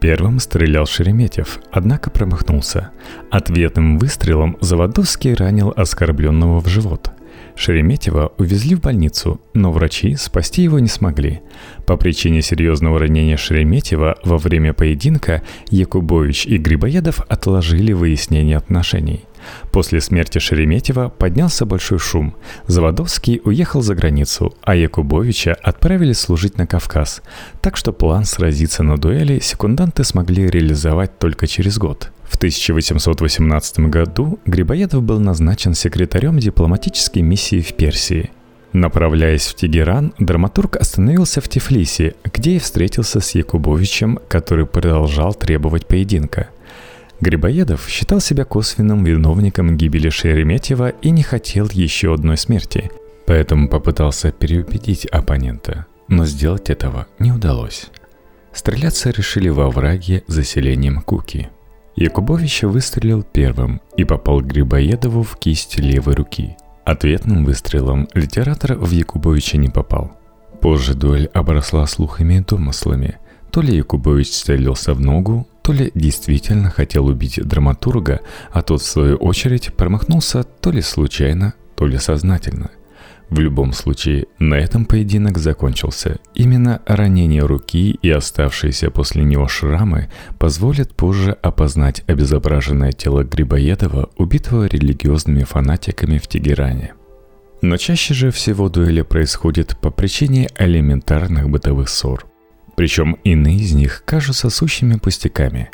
Первым 0.00 0.38
стрелял 0.40 0.86
Шереметьев, 0.86 1.60
однако 1.70 2.10
промахнулся. 2.10 2.90
Ответным 3.30 3.98
выстрелом 3.98 4.56
Заводовский 4.62 5.34
ранил 5.34 5.74
оскорбленного 5.76 6.60
в 6.60 6.68
живот. 6.68 7.12
Шереметьева 7.54 8.32
увезли 8.38 8.74
в 8.74 8.80
больницу, 8.80 9.42
но 9.52 9.70
врачи 9.70 10.16
спасти 10.16 10.62
его 10.62 10.78
не 10.78 10.88
смогли. 10.88 11.42
По 11.84 11.98
причине 11.98 12.40
серьезного 12.40 12.98
ранения 12.98 13.36
Шереметьева 13.36 14.16
во 14.24 14.38
время 14.38 14.72
поединка 14.72 15.42
Якубович 15.68 16.46
и 16.46 16.56
Грибоедов 16.56 17.20
отложили 17.28 17.92
выяснение 17.92 18.56
отношений. 18.56 19.26
После 19.72 20.00
смерти 20.00 20.38
Шереметьева 20.38 21.08
поднялся 21.08 21.66
большой 21.66 21.98
шум. 21.98 22.34
Заводовский 22.66 23.40
уехал 23.44 23.82
за 23.82 23.94
границу, 23.94 24.54
а 24.62 24.74
Якубовича 24.74 25.56
отправили 25.62 26.12
служить 26.12 26.58
на 26.58 26.66
Кавказ. 26.66 27.22
Так 27.60 27.76
что 27.76 27.92
план 27.92 28.24
сразиться 28.24 28.82
на 28.82 28.96
дуэли 28.96 29.40
секунданты 29.40 30.04
смогли 30.04 30.48
реализовать 30.48 31.18
только 31.18 31.46
через 31.46 31.78
год. 31.78 32.10
В 32.24 32.36
1818 32.36 33.80
году 33.80 34.38
Грибоедов 34.46 35.02
был 35.02 35.18
назначен 35.18 35.74
секретарем 35.74 36.38
дипломатической 36.38 37.22
миссии 37.22 37.60
в 37.60 37.74
Персии. 37.74 38.30
Направляясь 38.72 39.46
в 39.46 39.56
Тегеран, 39.56 40.14
драматург 40.20 40.76
остановился 40.76 41.40
в 41.40 41.48
Тифлисе, 41.48 42.14
где 42.32 42.52
и 42.52 42.58
встретился 42.60 43.20
с 43.20 43.34
Якубовичем, 43.34 44.20
который 44.28 44.64
продолжал 44.64 45.34
требовать 45.34 45.86
поединка– 45.86 46.50
Грибоедов 47.20 47.86
считал 47.88 48.20
себя 48.20 48.44
косвенным 48.44 49.04
виновником 49.04 49.76
гибели 49.76 50.08
Шереметьева 50.08 50.88
и 50.88 51.10
не 51.10 51.22
хотел 51.22 51.68
еще 51.70 52.14
одной 52.14 52.38
смерти, 52.38 52.90
поэтому 53.26 53.68
попытался 53.68 54.32
переубедить 54.32 55.04
оппонента, 55.06 55.86
но 56.08 56.24
сделать 56.24 56.70
этого 56.70 57.06
не 57.18 57.30
удалось. 57.30 57.88
Стреляться 58.52 59.10
решили 59.10 59.48
во 59.50 59.70
враге 59.70 60.24
заселением 60.26 61.02
Куки. 61.02 61.50
Якубович 61.94 62.62
выстрелил 62.62 63.22
первым 63.22 63.82
и 63.96 64.04
попал 64.04 64.40
Грибоедову 64.40 65.22
в 65.22 65.36
кисть 65.36 65.78
левой 65.78 66.14
руки. 66.14 66.56
Ответным 66.84 67.44
выстрелом 67.44 68.08
литератор 68.14 68.74
в 68.74 68.90
Якубовича 68.90 69.58
не 69.58 69.68
попал. 69.68 70.12
Позже 70.60 70.94
дуэль 70.94 71.30
обросла 71.34 71.86
слухами 71.86 72.34
и 72.34 72.40
домыслами. 72.40 73.18
То 73.50 73.60
ли 73.60 73.76
Якубович 73.76 74.30
целился 74.30 74.94
в 74.94 75.00
ногу, 75.00 75.46
то 75.70 75.74
ли 75.74 75.92
действительно 75.94 76.68
хотел 76.68 77.06
убить 77.06 77.38
драматурга, 77.40 78.22
а 78.50 78.60
тот, 78.60 78.82
в 78.82 78.86
свою 78.86 79.14
очередь, 79.14 79.72
промахнулся 79.72 80.42
то 80.42 80.72
ли 80.72 80.82
случайно, 80.82 81.54
то 81.76 81.86
ли 81.86 81.96
сознательно. 81.96 82.72
В 83.28 83.38
любом 83.38 83.72
случае, 83.72 84.26
на 84.40 84.54
этом 84.54 84.84
поединок 84.84 85.38
закончился. 85.38 86.18
Именно 86.34 86.82
ранение 86.86 87.42
руки 87.42 87.96
и 88.02 88.10
оставшиеся 88.10 88.90
после 88.90 89.22
него 89.22 89.46
шрамы 89.46 90.10
позволят 90.40 90.92
позже 90.96 91.36
опознать 91.40 92.02
обезображенное 92.08 92.90
тело 92.90 93.22
Грибоедова, 93.22 94.10
убитого 94.16 94.66
религиозными 94.66 95.44
фанатиками 95.44 96.18
в 96.18 96.26
Тегеране. 96.26 96.94
Но 97.62 97.76
чаще 97.76 98.12
же 98.12 98.32
всего 98.32 98.68
дуэли 98.68 99.02
происходят 99.02 99.78
по 99.80 99.92
причине 99.92 100.48
элементарных 100.58 101.48
бытовых 101.48 101.88
ссор. 101.88 102.29
Причем 102.80 103.18
иные 103.24 103.56
из 103.56 103.74
них 103.74 104.04
кажутся 104.06 104.48
сущими 104.48 104.94
пустяками. 104.94 105.68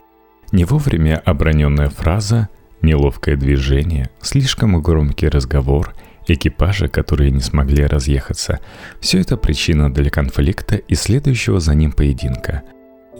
Не 0.50 0.64
вовремя 0.64 1.22
оброненная 1.24 1.88
фраза, 1.88 2.48
неловкое 2.82 3.36
движение, 3.36 4.10
слишком 4.20 4.82
громкий 4.82 5.28
разговор, 5.28 5.94
экипажи, 6.26 6.88
которые 6.88 7.30
не 7.30 7.38
смогли 7.38 7.86
разъехаться– 7.86 8.58
все 9.00 9.20
это 9.20 9.36
причина 9.36 9.88
для 9.94 10.10
конфликта 10.10 10.74
и 10.74 10.96
следующего 10.96 11.60
за 11.60 11.76
ним 11.76 11.92
поединка. 11.92 12.64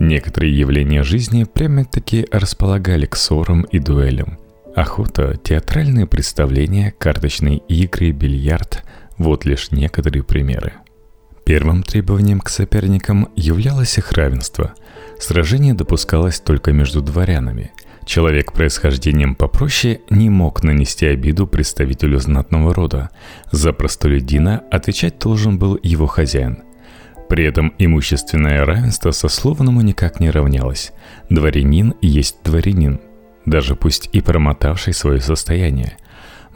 Некоторые 0.00 0.58
явления 0.58 1.04
жизни 1.04 1.44
прямо-таки 1.44 2.26
располагали 2.32 3.06
к 3.06 3.14
ссорам 3.14 3.62
и 3.70 3.78
дуэлям. 3.78 4.36
Охота, 4.74 5.38
театральные 5.40 6.08
представления, 6.08 6.92
карточные 6.98 7.58
игры, 7.58 8.10
бильярд– 8.10 8.82
вот 9.16 9.44
лишь 9.44 9.70
некоторые 9.70 10.24
примеры. 10.24 10.72
Первым 11.46 11.84
требованием 11.84 12.40
к 12.40 12.48
соперникам 12.48 13.28
являлось 13.36 13.98
их 13.98 14.10
равенство. 14.10 14.74
Сражение 15.20 15.74
допускалось 15.74 16.40
только 16.40 16.72
между 16.72 17.00
дворянами. 17.02 17.70
Человек 18.04 18.52
происхождением 18.52 19.36
попроще 19.36 20.00
не 20.10 20.28
мог 20.28 20.64
нанести 20.64 21.06
обиду 21.06 21.46
представителю 21.46 22.18
знатного 22.18 22.74
рода. 22.74 23.10
За 23.52 23.72
простолюдина 23.72 24.64
отвечать 24.72 25.20
должен 25.20 25.56
был 25.56 25.78
его 25.84 26.08
хозяин. 26.08 26.64
При 27.28 27.44
этом 27.44 27.72
имущественное 27.78 28.64
равенство 28.64 29.12
сословному 29.12 29.82
никак 29.82 30.18
не 30.18 30.30
равнялось. 30.30 30.92
Дворянин 31.30 31.94
есть 32.00 32.38
дворянин, 32.42 33.00
даже 33.44 33.76
пусть 33.76 34.08
и 34.12 34.20
промотавший 34.20 34.94
свое 34.94 35.20
состояние. 35.20 35.96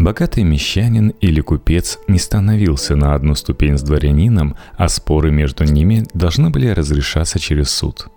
Богатый 0.00 0.44
мещанин 0.44 1.10
или 1.20 1.42
купец 1.42 1.98
не 2.08 2.18
становился 2.18 2.96
на 2.96 3.14
одну 3.14 3.34
ступень 3.34 3.76
с 3.76 3.82
дворянином, 3.82 4.56
а 4.78 4.88
споры 4.88 5.30
между 5.30 5.64
ними 5.64 6.06
должны 6.14 6.48
были 6.48 6.68
разрешаться 6.68 7.38
через 7.38 7.68
суд. 7.68 8.08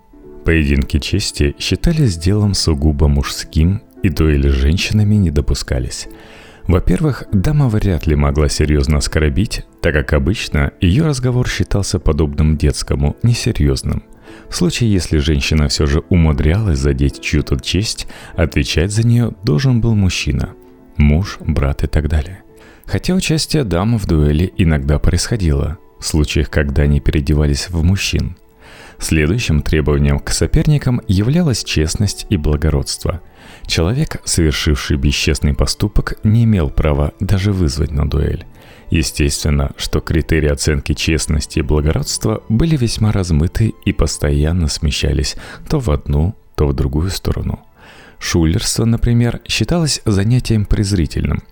Поединки 0.46 0.98
чести 0.98 1.54
считались 1.58 2.16
делом 2.16 2.54
сугубо 2.54 3.06
мужским, 3.06 3.82
и 4.02 4.08
дуэли 4.08 4.48
с 4.48 4.54
женщинами 4.54 5.16
не 5.16 5.30
допускались– 5.30 6.08
во-первых, 6.66 7.24
дама 7.30 7.68
вряд 7.68 8.06
ли 8.06 8.16
могла 8.16 8.48
серьезно 8.48 8.96
оскорбить, 8.96 9.66
так 9.82 9.92
как 9.92 10.14
обычно 10.14 10.72
ее 10.80 11.04
разговор 11.04 11.46
считался 11.46 11.98
подобным 11.98 12.56
детскому, 12.56 13.18
несерьезным. 13.22 14.02
В 14.48 14.56
случае, 14.56 14.90
если 14.90 15.18
женщина 15.18 15.68
все 15.68 15.84
же 15.84 16.02
умудрялась 16.08 16.78
задеть 16.78 17.20
чью-то 17.20 17.60
честь, 17.60 18.06
отвечать 18.34 18.92
за 18.92 19.06
нее 19.06 19.34
должен 19.42 19.82
был 19.82 19.94
мужчина– 19.94 20.54
муж, 20.96 21.38
брат 21.40 21.84
и 21.84 21.86
так 21.86 22.08
далее. 22.08 22.42
Хотя 22.86 23.14
участие 23.14 23.64
дам 23.64 23.98
в 23.98 24.06
дуэли 24.06 24.52
иногда 24.56 24.98
происходило, 24.98 25.78
в 25.98 26.06
случаях, 26.06 26.50
когда 26.50 26.82
они 26.82 27.00
переодевались 27.00 27.70
в 27.70 27.82
мужчин. 27.82 28.36
Следующим 28.98 29.62
требованием 29.62 30.20
к 30.20 30.30
соперникам 30.30 31.00
являлась 31.08 31.64
честность 31.64 32.26
и 32.30 32.36
благородство– 32.36 33.20
Человек, 33.66 34.20
совершивший 34.24 34.96
бесчестный 34.96 35.54
поступок, 35.54 36.14
не 36.22 36.44
имел 36.44 36.70
права 36.70 37.12
даже 37.20 37.52
вызвать 37.52 37.90
на 37.90 38.08
дуэль. 38.08 38.44
Естественно, 38.90 39.72
что 39.76 40.00
критерии 40.00 40.50
оценки 40.50 40.92
честности 40.92 41.60
и 41.60 41.62
благородства 41.62 42.42
были 42.48 42.76
весьма 42.76 43.12
размыты 43.12 43.74
и 43.84 43.92
постоянно 43.92 44.68
смещались 44.68 45.36
то 45.68 45.80
в 45.80 45.90
одну, 45.90 46.34
то 46.54 46.68
в 46.68 46.74
другую 46.74 47.10
сторону. 47.10 47.60
Шулерство, 48.24 48.86
например, 48.86 49.42
считалось 49.46 50.00
занятием 50.06 50.64
презрительным. 50.64 51.42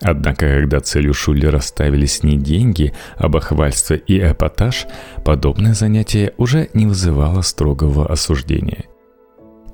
Однако, 0.00 0.46
когда 0.46 0.80
целью 0.80 1.12
шулера 1.12 1.60
ставились 1.60 2.22
не 2.22 2.38
деньги, 2.38 2.94
а 3.16 3.28
бахвальство 3.28 3.92
и 3.92 4.18
эпатаж, 4.18 4.86
подобное 5.26 5.74
занятие 5.74 6.32
уже 6.38 6.70
не 6.72 6.86
вызывало 6.86 7.42
строгого 7.42 8.10
осуждения. 8.10 8.84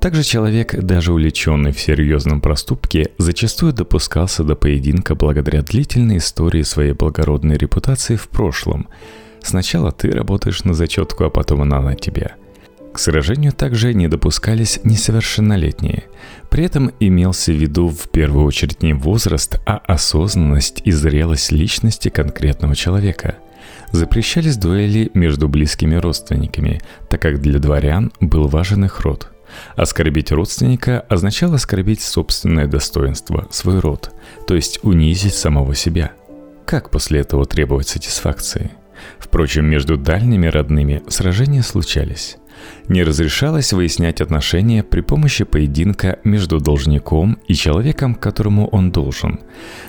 Также 0.01 0.23
человек, 0.23 0.75
даже 0.75 1.13
увлеченный 1.13 1.71
в 1.71 1.79
серьезном 1.79 2.41
проступке, 2.41 3.11
зачастую 3.17 3.71
допускался 3.71 4.43
до 4.43 4.55
поединка 4.55 5.15
благодаря 5.15 5.61
длительной 5.61 6.17
истории 6.17 6.63
своей 6.63 6.91
благородной 6.91 7.55
репутации 7.55 8.17
в 8.17 8.27
прошлом. 8.27 8.89
Сначала 9.41 9.93
ты 9.93 10.11
работаешь 10.11 10.65
на 10.65 10.73
зачетку, 10.73 11.23
а 11.23 11.29
потом 11.29 11.61
она 11.61 11.79
на 11.79 11.95
тебя. 11.95 12.35
К 12.97 12.99
сражению 12.99 13.53
также 13.53 13.93
не 13.93 14.07
допускались 14.07 14.79
несовершеннолетние. 14.83 16.05
При 16.49 16.63
этом 16.63 16.91
имелся 16.99 17.51
в 17.51 17.55
виду 17.55 17.89
в 17.89 18.09
первую 18.09 18.43
очередь 18.43 18.81
не 18.81 18.93
возраст, 18.93 19.59
а 19.67 19.77
осознанность 19.77 20.81
и 20.83 20.89
зрелость 20.91 21.51
личности 21.51 22.09
конкретного 22.09 22.75
человека– 22.75 23.35
запрещались 23.91 24.57
дуэли 24.57 25.11
между 25.13 25.47
близкими 25.47 25.93
родственниками, 25.93 26.81
так 27.07 27.21
как 27.21 27.39
для 27.39 27.59
дворян 27.59 28.11
был 28.19 28.47
важен 28.47 28.85
их 28.85 29.01
род. 29.01 29.29
Оскорбить 29.75 30.31
родственника 30.31 31.01
означало 31.01 31.57
оскорбить 31.57 32.01
собственное 32.01 32.65
достоинство, 32.65 33.47
свой 33.51 33.77
род, 33.77 34.11
то 34.47 34.55
есть 34.55 34.79
унизить 34.81 35.35
самого 35.35 35.75
себя. 35.75 36.13
Как 36.65 36.89
после 36.89 37.19
этого 37.19 37.45
требовать 37.45 37.89
сатисфакции? 37.89 38.71
Впрочем, 39.19 39.65
между 39.65 39.97
дальними 39.97 40.47
родными 40.47 41.03
сражения 41.07 41.61
случались. 41.61 42.37
Не 42.87 43.03
разрешалось 43.03 43.73
выяснять 43.73 44.21
отношения 44.21 44.83
при 44.83 45.01
помощи 45.01 45.43
поединка 45.43 46.19
между 46.23 46.59
должником 46.59 47.37
и 47.47 47.53
человеком, 47.53 48.15
которому 48.15 48.67
он 48.67 48.91
должен. 48.91 49.39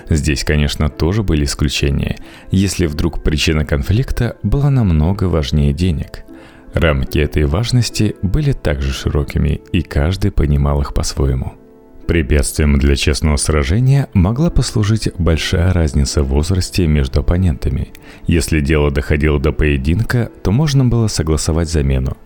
Здесь, 0.09 0.43
конечно, 0.43 0.89
тоже 0.89 1.23
были 1.23 1.45
исключения, 1.45 2.17
если 2.51 2.85
вдруг 2.85 3.23
причина 3.23 3.65
конфликта 3.65 4.37
была 4.43 4.69
намного 4.69 5.25
важнее 5.25 5.73
денег– 5.73 6.23
Рамки 6.73 7.17
этой 7.17 7.45
важности 7.45 8.15
были 8.21 8.51
также 8.51 8.93
широкими, 8.93 9.61
и 9.71 9.81
каждый 9.81 10.31
понимал 10.31 10.81
их 10.81 10.93
по-своему. 10.93 11.53
Препятствием 12.07 12.79
для 12.79 12.95
честного 12.95 13.37
сражения 13.37 14.07
могла 14.13 14.49
послужить 14.49 15.09
большая 15.17 15.73
разница 15.73 16.23
в 16.23 16.29
возрасте 16.29 16.87
между 16.87 17.19
оппонентами. 17.19 17.89
Если 18.25 18.61
дело 18.61 18.89
доходило 18.89 19.39
до 19.39 19.51
поединка, 19.51 20.31
то 20.43 20.51
можно 20.51 20.85
было 20.85 21.07
согласовать 21.07 21.69
замену. 21.69 22.17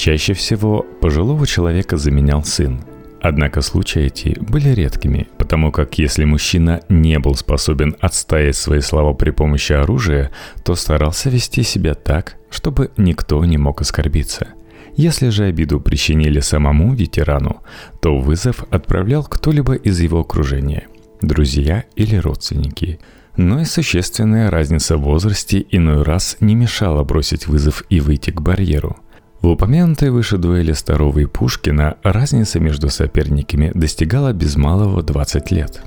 Чаще 0.00 0.32
всего 0.32 0.86
пожилого 1.02 1.46
человека 1.46 1.98
заменял 1.98 2.42
сын, 2.42 2.80
Однако 3.20 3.60
случаи 3.60 4.04
эти 4.04 4.34
были 4.40 4.70
редкими, 4.70 5.28
потому 5.36 5.70
как 5.70 5.98
если 5.98 6.24
мужчина 6.24 6.80
не 6.88 7.18
был 7.18 7.34
способен 7.34 7.94
отстоять 8.00 8.56
свои 8.56 8.80
слова 8.80 9.12
при 9.12 9.28
помощи 9.28 9.74
оружия, 9.74 10.30
то 10.64 10.74
старался 10.74 11.28
вести 11.28 11.62
себя 11.62 11.92
так, 11.92 12.38
чтобы 12.48 12.90
никто 12.96 13.44
не 13.44 13.58
мог 13.58 13.82
оскорбиться. 13.82 14.48
Если 14.96 15.28
же 15.28 15.44
обиду 15.44 15.82
причинили 15.82 16.40
самому 16.40 16.94
ветерану, 16.94 17.60
то 18.00 18.16
вызов 18.16 18.64
отправлял 18.70 19.22
кто-либо 19.24 19.74
из 19.74 20.00
его 20.00 20.20
окружения, 20.20 20.86
друзья 21.20 21.84
или 21.94 22.16
родственники. 22.16 23.00
Но 23.36 23.60
и 23.60 23.66
существенная 23.66 24.50
разница 24.50 24.96
в 24.96 25.02
возрасте 25.02 25.62
иной 25.70 26.04
раз 26.04 26.38
не 26.40 26.54
мешала 26.54 27.04
бросить 27.04 27.46
вызов 27.46 27.84
и 27.90 28.00
выйти 28.00 28.30
к 28.30 28.40
барьеру– 28.40 28.96
в 29.42 29.48
упомянутой 29.48 30.10
выше 30.10 30.36
дуэли 30.36 30.72
Старова 30.72 31.18
и 31.18 31.24
Пушкина 31.24 31.96
разница 32.02 32.60
между 32.60 32.90
соперниками 32.90 33.72
достигала 33.74 34.34
без 34.34 34.56
малого 34.56 35.02
20 35.02 35.50
лет. 35.50 35.82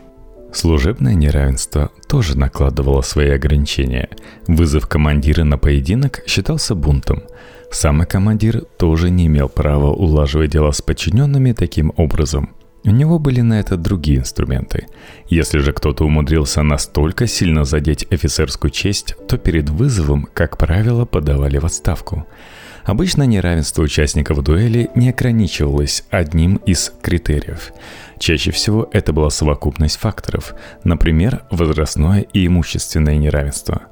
Служебное 0.51 1.13
неравенство 1.13 1.91
тоже 2.07 2.37
накладывало 2.37 3.01
свои 3.01 3.29
ограничения. 3.29 4.09
Вызов 4.47 4.87
командира 4.87 5.43
на 5.43 5.59
поединок 5.59 6.23
считался 6.25 6.73
бунтом. 6.73 7.23
Сам 7.71 8.03
командир 8.05 8.63
тоже 8.77 9.11
не 9.11 9.27
имел 9.27 9.49
права 9.49 9.91
улаживать 9.91 10.51
дела 10.51 10.71
с 10.71 10.81
подчиненными 10.81 11.53
таким 11.53 11.93
образом. 11.95 12.55
У 12.83 12.89
него 12.89 13.17
были 13.17 13.41
на 13.41 13.59
это 13.59 13.77
другие 13.77 14.19
инструменты. 14.19 14.87
Если 15.27 15.59
же 15.59 15.73
кто-то 15.73 16.05
умудрился 16.05 16.63
настолько 16.63 17.27
сильно 17.27 17.65
задеть 17.65 18.05
офицерскую 18.11 18.71
честь, 18.71 19.15
то 19.27 19.37
перед 19.37 19.69
вызовом, 19.69 20.27
как 20.33 20.57
правило, 20.57 21.05
подавали 21.05 21.59
в 21.59 21.65
отставку– 21.65 22.25
Обычно 22.83 23.23
неравенство 23.23 23.83
участников 23.83 24.43
дуэли 24.43 24.89
не 24.93 25.09
ограничивалось 25.09 26.03
одним 26.09 26.57
из 26.57 26.91
критериев. 27.01 27.71
Чаще 28.19 28.51
всего 28.51 28.89
это 28.91 29.13
была 29.13 29.29
совокупность 29.29 29.97
факторов, 29.97 30.53
например, 30.83 31.43
возрастное 31.49 32.21
и 32.21 32.45
имущественное 32.45 33.17
неравенство. 33.17 33.83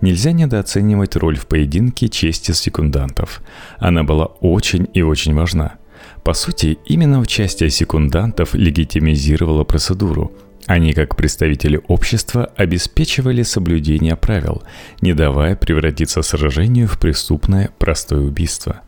Нельзя 0.00 0.32
недооценивать 0.32 1.14
роль 1.16 1.36
в 1.36 1.46
поединке 1.46 2.08
чести 2.08 2.52
секундантов. 2.52 3.42
Она 3.78 4.02
была 4.02 4.26
очень 4.26 4.88
и 4.94 5.02
очень 5.02 5.34
важна. 5.34 5.74
По 6.24 6.32
сути, 6.32 6.78
именно 6.86 7.20
участие 7.20 7.70
секундантов 7.70 8.54
легитимизировало 8.54 9.64
процедуру– 9.64 10.32
они, 10.68 10.92
как 10.92 11.16
представители 11.16 11.80
общества, 11.88 12.52
обеспечивали 12.56 13.42
соблюдение 13.42 14.16
правил, 14.16 14.62
не 15.00 15.14
давая 15.14 15.56
превратиться 15.56 16.20
сражению 16.20 16.86
в 16.86 16.98
преступное 16.98 17.70
простое 17.78 18.20
убийство. 18.20 18.82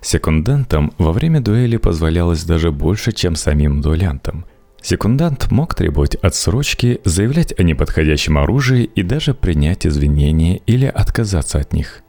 Секундантам 0.00 0.92
во 0.96 1.12
время 1.12 1.40
дуэли 1.40 1.76
позволялось 1.76 2.44
даже 2.44 2.72
больше, 2.72 3.12
чем 3.12 3.36
самим 3.36 3.82
дуэлянтам. 3.82 4.46
Секундант 4.80 5.50
мог 5.50 5.74
требовать 5.74 6.14
отсрочки, 6.14 7.00
заявлять 7.04 7.52
о 7.58 7.62
неподходящем 7.62 8.38
оружии 8.38 8.84
и 8.84 9.02
даже 9.02 9.34
принять 9.34 9.86
извинения 9.86 10.62
или 10.66 10.86
отказаться 10.86 11.58
от 11.58 11.74
них. 11.74 12.02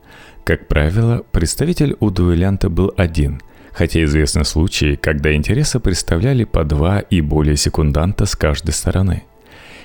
Как 0.44 0.68
правило, 0.68 1.22
представитель 1.32 1.96
у 2.00 2.10
дуэлянта 2.10 2.70
был 2.70 2.94
один– 2.96 3.42
хотя 3.78 4.02
известны 4.02 4.44
случаи, 4.44 4.96
когда 4.96 5.32
интересы 5.32 5.78
представляли 5.78 6.42
по 6.42 6.64
два 6.64 6.98
и 6.98 7.20
более 7.20 7.56
секунданта 7.56 8.26
с 8.26 8.34
каждой 8.34 8.72
стороны. 8.72 9.22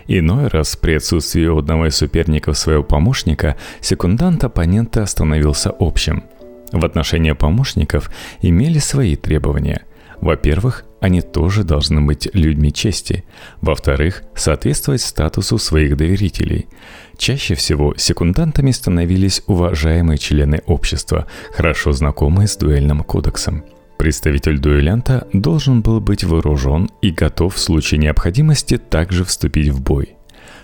Иной 0.07 0.47
раз 0.47 0.75
при 0.75 0.95
отсутствии 0.95 1.45
одного 1.45 1.85
из 1.85 1.95
соперников 1.97 2.57
своего 2.57 2.81
помощника 2.81 3.55
секундант 3.81 4.43
оппонента 4.43 5.05
становился 5.05 5.71
общим. 5.79 6.23
В 6.71 6.83
отношении 6.83 7.33
помощников 7.33 8.09
имели 8.41 8.79
свои 8.79 9.15
требования. 9.15 9.83
Во-первых, 10.21 10.85
они 10.99 11.21
тоже 11.21 11.63
должны 11.63 12.01
быть 12.01 12.27
людьми 12.33 12.73
чести. 12.73 13.23
Во-вторых, 13.61 14.23
соответствовать 14.33 15.01
статусу 15.01 15.59
своих 15.59 15.97
доверителей. 15.97 16.67
Чаще 17.15 17.53
всего 17.53 17.93
секундантами 17.95 18.71
становились 18.71 19.43
уважаемые 19.45 20.17
члены 20.17 20.63
общества, 20.65 21.27
хорошо 21.53 21.91
знакомые 21.91 22.47
с 22.47 22.57
дуэльным 22.57 23.03
кодексом. 23.03 23.63
Представитель 23.97 24.59
дуэлянта 24.59 25.27
должен 25.33 25.81
был 25.81 25.99
быть 26.01 26.23
вооружен 26.23 26.89
и 27.01 27.11
готов 27.11 27.55
в 27.55 27.59
случае 27.59 27.99
необходимости 27.99 28.77
также 28.77 29.23
вступить 29.23 29.69
в 29.69 29.81
бой. 29.81 30.15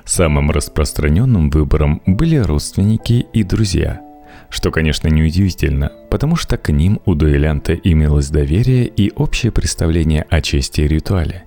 Самым 0.05 0.51
распространенным 0.51 1.49
выбором 1.49 2.01
были 2.05 2.37
родственники 2.37 3.25
и 3.33 3.43
друзья– 3.43 4.01
что, 4.49 4.71
конечно, 4.71 5.07
неудивительно, 5.07 5.91
потому 6.09 6.35
что 6.35 6.57
к 6.57 6.71
ним 6.71 6.99
у 7.05 7.13
дуэлянта 7.13 7.73
имелось 7.73 8.29
доверие 8.29 8.85
и 8.85 9.11
общее 9.15 9.51
представление 9.51 10.23
о 10.23 10.41
чести 10.41 10.81
и 10.81 10.87
ритуале. 10.87 11.45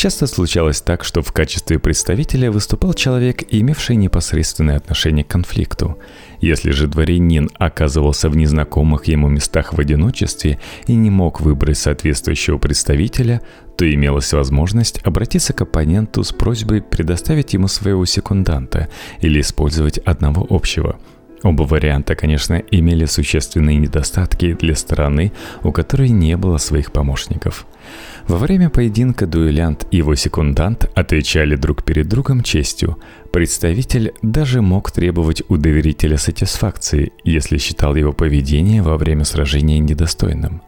Часто 0.00 0.26
случалось 0.26 0.80
так, 0.80 1.04
что 1.04 1.20
в 1.20 1.30
качестве 1.30 1.78
представителя 1.78 2.50
выступал 2.50 2.94
человек, 2.94 3.42
имевший 3.50 3.96
непосредственное 3.96 4.78
отношение 4.78 5.26
к 5.26 5.28
конфликту. 5.28 5.98
Если 6.40 6.70
же 6.70 6.86
дворянин 6.86 7.50
оказывался 7.58 8.30
в 8.30 8.34
незнакомых 8.34 9.04
ему 9.08 9.28
местах 9.28 9.74
в 9.74 9.78
одиночестве 9.78 10.58
и 10.86 10.94
не 10.94 11.10
мог 11.10 11.42
выбрать 11.42 11.76
соответствующего 11.76 12.56
представителя, 12.56 13.42
то 13.76 13.84
имелась 13.84 14.32
возможность 14.32 15.02
обратиться 15.04 15.52
к 15.52 15.60
оппоненту 15.60 16.24
с 16.24 16.32
просьбой 16.32 16.80
предоставить 16.80 17.52
ему 17.52 17.68
своего 17.68 18.06
секунданта 18.06 18.88
или 19.20 19.42
использовать 19.42 19.98
одного 19.98 20.46
общего– 20.48 20.96
Оба 21.42 21.62
варианта, 21.62 22.14
конечно, 22.14 22.62
имели 22.70 23.06
существенные 23.06 23.76
недостатки 23.76 24.52
для 24.52 24.74
стороны, 24.74 25.32
у 25.62 25.72
которой 25.72 26.10
не 26.10 26.36
было 26.36 26.58
своих 26.58 26.92
помощников. 26.92 27.66
Во 28.28 28.38
время 28.38 28.70
поединка 28.70 29.26
дуэлянт 29.26 29.86
и 29.90 29.98
его 29.98 30.14
секундант 30.14 30.90
отвечали 30.94 31.56
друг 31.56 31.82
перед 31.84 32.08
другом 32.08 32.42
честью. 32.42 32.98
Представитель 33.32 34.12
даже 34.22 34.62
мог 34.62 34.90
требовать 34.90 35.42
у 35.48 35.56
доверителя 35.56 36.16
сатисфакции, 36.16 37.12
если 37.24 37.58
считал 37.58 37.94
его 37.94 38.12
поведение 38.12 38.82
во 38.82 38.96
время 38.96 39.24
сражения 39.24 39.78
недостойным. 39.78 40.62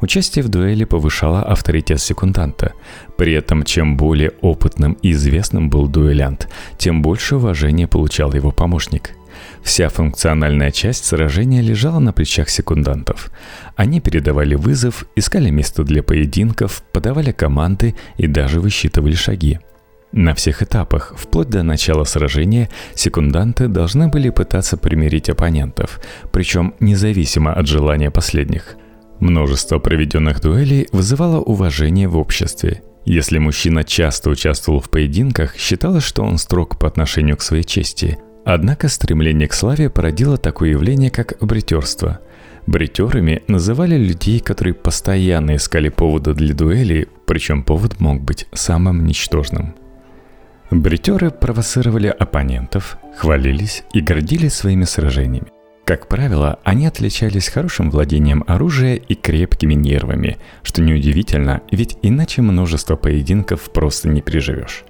Участие 0.00 0.44
в 0.44 0.48
дуэли 0.48 0.84
повышало 0.84 1.42
авторитет 1.42 2.00
секунданта. 2.00 2.72
При 3.16 3.32
этом, 3.32 3.64
чем 3.64 3.96
более 3.96 4.30
опытным 4.42 4.92
и 5.02 5.10
известным 5.12 5.70
был 5.70 5.88
дуэлянт, 5.88 6.48
тем 6.78 7.02
больше 7.02 7.36
уважения 7.36 7.88
получал 7.88 8.32
его 8.32 8.52
помощник– 8.52 9.10
Вся 9.62 9.88
функциональная 9.88 10.70
часть 10.70 11.04
сражения 11.04 11.60
лежала 11.60 11.98
на 11.98 12.12
плечах 12.12 12.48
секундантов. 12.48 13.30
Они 13.76 14.00
передавали 14.00 14.54
вызов, 14.54 15.04
искали 15.16 15.50
место 15.50 15.84
для 15.84 16.02
поединков, 16.02 16.82
подавали 16.92 17.32
команды 17.32 17.94
и 18.16 18.26
даже 18.26 18.60
высчитывали 18.60 19.14
шаги. 19.14 19.58
На 20.12 20.34
всех 20.34 20.62
этапах, 20.62 21.14
вплоть 21.18 21.50
до 21.50 21.62
начала 21.62 22.04
сражения, 22.04 22.70
секунданты 22.94 23.68
должны 23.68 24.08
были 24.08 24.30
пытаться 24.30 24.78
примирить 24.78 25.28
оппонентов, 25.28 26.00
причем 26.32 26.74
независимо 26.80 27.52
от 27.52 27.66
желания 27.66 28.10
последних. 28.10 28.76
Множество 29.20 29.78
проведенных 29.78 30.40
дуэлей 30.40 30.88
вызывало 30.92 31.40
уважение 31.40 32.08
в 32.08 32.16
обществе. 32.16 32.82
Если 33.04 33.38
мужчина 33.38 33.84
часто 33.84 34.30
участвовал 34.30 34.80
в 34.80 34.88
поединках, 34.88 35.56
считалось, 35.56 36.04
что 36.04 36.22
он 36.22 36.38
строг 36.38 36.78
по 36.78 36.86
отношению 36.86 37.36
к 37.36 37.42
своей 37.42 37.64
чести– 37.64 38.18
Однако 38.50 38.88
стремление 38.88 39.46
к 39.46 39.52
славе 39.52 39.90
породило 39.90 40.38
такое 40.38 40.70
явление, 40.70 41.10
как 41.10 41.34
бритерство. 41.38 42.20
Бритерами 42.66 43.42
называли 43.46 43.94
людей, 43.98 44.40
которые 44.40 44.72
постоянно 44.72 45.56
искали 45.56 45.90
повода 45.90 46.32
для 46.32 46.54
дуэли, 46.54 47.08
причем 47.26 47.62
повод 47.62 48.00
мог 48.00 48.22
быть 48.22 48.46
самым 48.54 49.04
ничтожным. 49.04 49.74
Бритеры 50.70 51.30
провоцировали 51.30 52.06
оппонентов, 52.06 52.96
хвалились 53.18 53.84
и 53.92 54.00
гордились 54.00 54.54
своими 54.54 54.84
сражениями. 54.84 55.48
Как 55.84 56.08
правило, 56.08 56.58
они 56.64 56.86
отличались 56.86 57.50
хорошим 57.50 57.90
владением 57.90 58.44
оружия 58.46 58.94
и 58.94 59.14
крепкими 59.14 59.74
нервами, 59.74 60.38
что 60.62 60.80
неудивительно, 60.80 61.60
ведь 61.70 61.98
иначе 62.00 62.40
множество 62.40 62.96
поединков 62.96 63.70
просто 63.72 64.08
не 64.08 64.22
переживешь. 64.22 64.84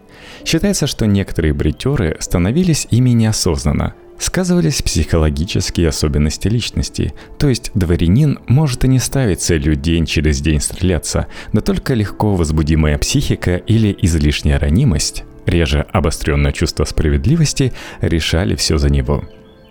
Считается, 0.44 0.86
что 0.86 1.06
некоторые 1.06 1.52
бритеры 1.52 2.16
становились 2.20 2.86
ими 2.90 3.10
неосознанно. 3.10 3.94
Сказывались 4.18 4.82
психологические 4.82 5.88
особенности 5.88 6.48
личности, 6.48 7.14
то 7.38 7.48
есть 7.48 7.70
дворянин 7.74 8.40
может 8.48 8.84
и 8.84 8.88
не 8.88 8.98
ставить 8.98 9.40
целью 9.40 9.76
день 9.76 10.06
через 10.06 10.40
день 10.40 10.60
стреляться, 10.60 11.28
но 11.52 11.60
только 11.60 11.94
легко 11.94 12.34
возбудимая 12.34 12.98
психика 12.98 13.56
или 13.56 13.96
излишняя 14.02 14.58
ранимость, 14.58 15.22
реже 15.46 15.86
обостренное 15.92 16.50
чувство 16.50 16.84
справедливости, 16.84 17.72
решали 18.00 18.56
все 18.56 18.76
за 18.76 18.90
него. 18.90 19.22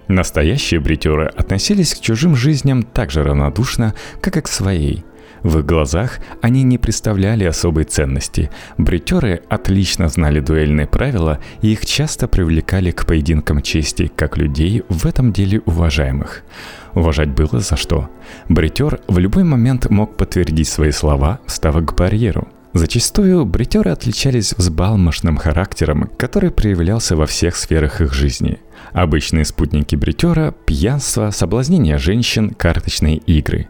Настоящие 0.07 0.79
бритеры 0.79 1.25
относились 1.25 1.93
к 1.93 1.99
чужим 1.99 2.33
жизням 2.37 2.83
так 2.83 3.11
же 3.11 3.23
равнодушно, 3.23 3.93
как 4.21 4.37
и 4.37 4.41
к 4.41 4.47
своей– 4.47 5.03
в 5.47 5.59
их 5.59 5.65
глазах 5.65 6.19
они 6.41 6.63
не 6.63 6.77
представляли 6.77 7.45
особой 7.45 7.85
ценности. 7.85 8.51
Бритеры 8.77 9.41
отлично 9.47 10.09
знали 10.09 10.41
дуэльные 10.41 10.87
правила, 10.87 11.39
и 11.61 11.71
их 11.71 11.85
часто 11.85 12.27
привлекали 12.27 12.91
к 12.91 13.05
поединкам 13.05 13.61
чести, 13.61 14.11
как 14.13 14.35
людей 14.35 14.83
в 14.89 15.05
этом 15.05 15.31
деле 15.31 15.61
уважаемых. 15.65 16.43
Уважать 16.95 17.29
было 17.29 17.61
за 17.61 17.77
что. 17.77 18.09
Бритер 18.49 18.99
в 19.07 19.19
любой 19.19 19.45
момент 19.45 19.89
мог 19.89 20.17
подтвердить 20.17 20.67
свои 20.67 20.91
слова, 20.91 21.39
встав 21.45 21.75
к 21.75 21.93
барьеру. 21.93 22.49
Зачастую 22.73 23.45
бритеры 23.45 23.91
отличались 23.91 24.53
взбалмошным 24.53 25.37
характером, 25.37 26.11
который 26.17 26.51
проявлялся 26.51 27.15
во 27.15 27.25
всех 27.25 27.55
сферах 27.55 28.01
их 28.01 28.13
жизни. 28.13 28.59
Обычные 28.91 29.45
спутники 29.45 29.95
бритера– 29.95 30.53
пьянство, 30.65 31.31
соблазнение 31.31 31.97
женщин, 31.97 32.49
карточные 32.51 33.17
игры. 33.17 33.69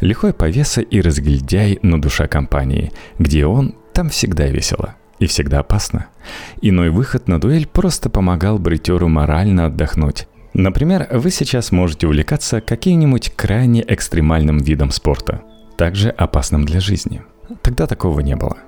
Лихой 0.00 0.32
повеса 0.32 0.80
и 0.80 1.00
разгильдяй, 1.00 1.78
но 1.82 1.98
душа 1.98 2.26
компании. 2.26 2.92
Где 3.18 3.46
он, 3.46 3.74
там 3.92 4.08
всегда 4.10 4.46
весело. 4.46 4.94
И 5.18 5.26
всегда 5.26 5.60
опасно. 5.60 6.06
Иной 6.62 6.90
выход 6.90 7.26
на 7.28 7.40
дуэль 7.40 7.66
просто 7.66 8.08
помогал 8.10 8.58
бритеру 8.58 9.08
морально 9.08 9.66
отдохнуть. 9.66 10.28
Например, 10.54 11.08
вы 11.10 11.30
сейчас 11.30 11.72
можете 11.72 12.06
увлекаться 12.06 12.60
каким-нибудь 12.60 13.32
крайне 13.34 13.84
экстремальным 13.86 14.58
видом 14.58 14.90
спорта, 14.90 15.42
также 15.76 16.10
опасным 16.10 16.64
для 16.64 16.80
жизни– 16.80 17.22
Тогда 17.62 17.86
такого 17.86 18.20
не 18.20 18.36
было. 18.36 18.58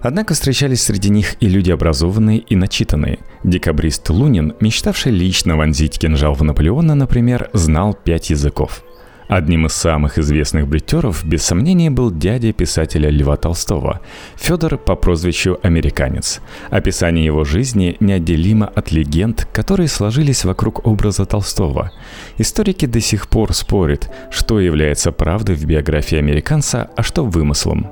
Однако 0.00 0.34
встречались 0.34 0.82
среди 0.82 1.08
них 1.08 1.36
и 1.40 1.48
люди 1.48 1.70
образованные 1.70 2.38
и 2.38 2.56
начитанные. 2.56 3.20
Декабрист 3.42 4.10
Лунин, 4.10 4.54
мечтавший 4.60 5.12
лично 5.12 5.56
вонзить 5.56 5.98
кинжал 5.98 6.34
в 6.34 6.42
Наполеона, 6.42 6.94
например, 6.94 7.48
знал 7.54 7.94
пять 7.94 8.30
языков. 8.30 8.84
Одним 9.28 9.66
из 9.66 9.72
самых 9.72 10.18
известных 10.18 10.68
бритеров, 10.68 11.24
без 11.24 11.42
сомнения, 11.42 11.90
был 11.90 12.10
дядя 12.10 12.52
писателя 12.52 13.08
Льва 13.08 13.36
Толстого, 13.36 14.00
Федор 14.36 14.76
по 14.76 14.96
прозвищу 14.96 15.58
«Американец». 15.62 16.40
Описание 16.70 17.24
его 17.24 17.44
жизни 17.44 17.96
неотделимо 18.00 18.66
от 18.66 18.92
легенд, 18.92 19.48
которые 19.52 19.88
сложились 19.88 20.44
вокруг 20.44 20.86
образа 20.86 21.24
Толстого. 21.24 21.90
Историки 22.36 22.84
до 22.84 23.00
сих 23.00 23.28
пор 23.28 23.54
спорят, 23.54 24.10
что 24.30 24.60
является 24.60 25.10
правдой 25.10 25.56
в 25.56 25.64
биографии 25.64 26.18
американца, 26.18 26.90
а 26.94 27.02
что 27.02 27.24
вымыслом. 27.24 27.90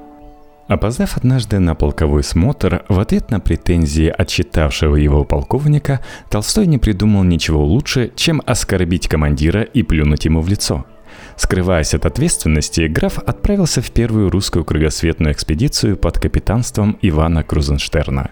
Опоздав 0.68 1.16
однажды 1.16 1.58
на 1.58 1.74
полковой 1.74 2.22
смотр, 2.22 2.84
в 2.88 3.00
ответ 3.00 3.30
на 3.30 3.40
претензии 3.40 4.14
отчитавшего 4.16 4.96
его 4.96 5.24
полковника, 5.24 6.00
Толстой 6.30 6.66
не 6.66 6.78
придумал 6.78 7.24
ничего 7.24 7.64
лучше, 7.64 8.12
чем 8.16 8.42
оскорбить 8.46 9.08
командира 9.08 9.62
и 9.62 9.82
плюнуть 9.82 10.24
ему 10.26 10.40
в 10.40 10.48
лицо. 10.48 10.84
Скрываясь 11.36 11.94
от 11.94 12.06
ответственности, 12.06 12.82
граф 12.82 13.18
отправился 13.18 13.80
в 13.82 13.90
первую 13.90 14.30
русскую 14.30 14.64
кругосветную 14.64 15.32
экспедицию 15.32 15.96
под 15.96 16.18
капитанством 16.18 16.98
Ивана 17.02 17.42
Крузенштерна. 17.42 18.30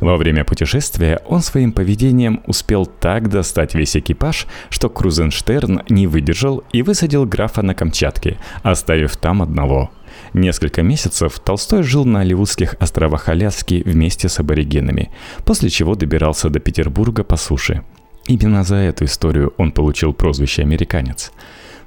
Во 0.00 0.16
время 0.16 0.44
путешествия 0.44 1.20
он 1.26 1.40
своим 1.40 1.72
поведением 1.72 2.42
успел 2.46 2.86
так 2.86 3.28
достать 3.28 3.74
весь 3.74 3.96
экипаж, 3.96 4.46
что 4.70 4.88
Крузенштерн 4.88 5.82
не 5.88 6.06
выдержал 6.06 6.62
и 6.72 6.82
высадил 6.82 7.26
графа 7.26 7.62
на 7.62 7.74
Камчатке, 7.74 8.38
оставив 8.62 9.16
там 9.16 9.42
одного– 9.42 9.90
Несколько 10.34 10.82
месяцев 10.82 11.38
Толстой 11.38 11.82
жил 11.82 12.04
на 12.04 12.20
Оливудских 12.20 12.74
островах 12.78 13.28
Аляски 13.28 13.82
вместе 13.84 14.28
с 14.28 14.38
аборигенами, 14.40 15.10
после 15.44 15.68
чего 15.68 15.94
добирался 15.94 16.48
до 16.48 16.58
Петербурга 16.58 17.24
по 17.24 17.36
суше. 17.36 17.82
Именно 18.26 18.62
за 18.62 18.76
эту 18.76 19.04
историю 19.04 19.52
он 19.58 19.72
получил 19.72 20.12
прозвище 20.12 20.62
«Американец». 20.62 21.32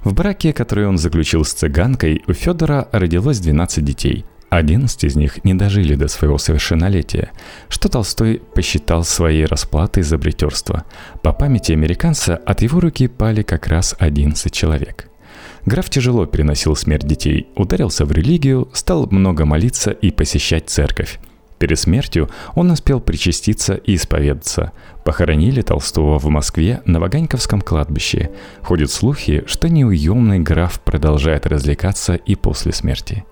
В 0.05 0.13
браке, 0.13 0.53
который 0.53 0.87
он 0.87 0.97
заключил 0.97 1.43
с 1.43 1.51
цыганкой, 1.51 2.21
у 2.27 2.33
Федора 2.33 2.87
родилось 2.91 3.39
12 3.39 3.83
детей. 3.83 4.23
11 4.51 5.03
из 5.03 5.15
них 5.15 5.43
не 5.43 5.55
дожили 5.55 5.95
до 5.95 6.07
своего 6.07 6.37
совершеннолетия, 6.37 7.31
что 7.67 7.89
Толстой 7.89 8.41
посчитал 8.53 9.03
своей 9.03 9.45
расплатой 9.45 10.03
за 10.03 10.17
бритерство. 10.17 10.85
По 11.23 11.33
памяти 11.33 11.73
американца 11.73 12.37
от 12.37 12.61
его 12.61 12.79
руки 12.79 13.07
пали 13.07 13.41
как 13.41 13.67
раз 13.67 13.95
11 13.99 14.53
человек– 14.53 15.09
Граф 15.65 15.89
тяжело 15.89 16.27
переносил 16.27 16.75
смерть 16.75 17.07
детей, 17.07 17.47
ударился 17.55 18.05
в 18.05 18.11
религию, 18.11 18.69
стал 18.71 19.07
много 19.09 19.45
молиться 19.45 19.89
и 19.89 20.11
посещать 20.11 20.69
церковь. 20.69 21.19
Перед 21.65 21.79
смертью 21.79 22.29
он 22.53 22.69
успел 22.69 22.99
причаститься 22.99 23.73
и 23.73 23.95
исповедаться. 23.95 24.71
Похоронили 25.03 25.63
Толстого 25.63 26.19
в 26.19 26.25
Москве 26.25 26.83
на 26.85 26.99
Ваганьковском 26.99 27.59
кладбище. 27.61 28.29
Ходят 28.61 28.91
слухи, 28.91 29.43
что 29.47 29.67
неуемный 29.67 30.37
граф 30.37 30.79
продолжает 30.79 31.47
развлекаться 31.47 32.13
и 32.13 32.35
после 32.35 32.71
смерти. 32.71 33.25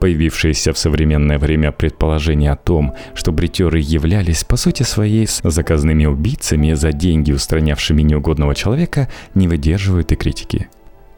Появившееся 0.00 0.72
в 0.72 0.78
современное 0.78 1.38
время 1.38 1.70
предположение 1.70 2.52
о 2.52 2.56
том, 2.56 2.94
что 3.14 3.30
бритеры 3.30 3.80
являлись 3.80 4.42
по 4.42 4.56
сути 4.56 4.82
своей 4.82 5.28
заказными 5.42 6.06
убийцами 6.06 6.72
за 6.72 6.92
деньги, 6.92 7.32
устранявшими 7.32 8.00
неугодного 8.00 8.54
человека, 8.54 9.10
не 9.34 9.48
выдерживают 9.48 10.12
и 10.12 10.16
критики. 10.16 10.70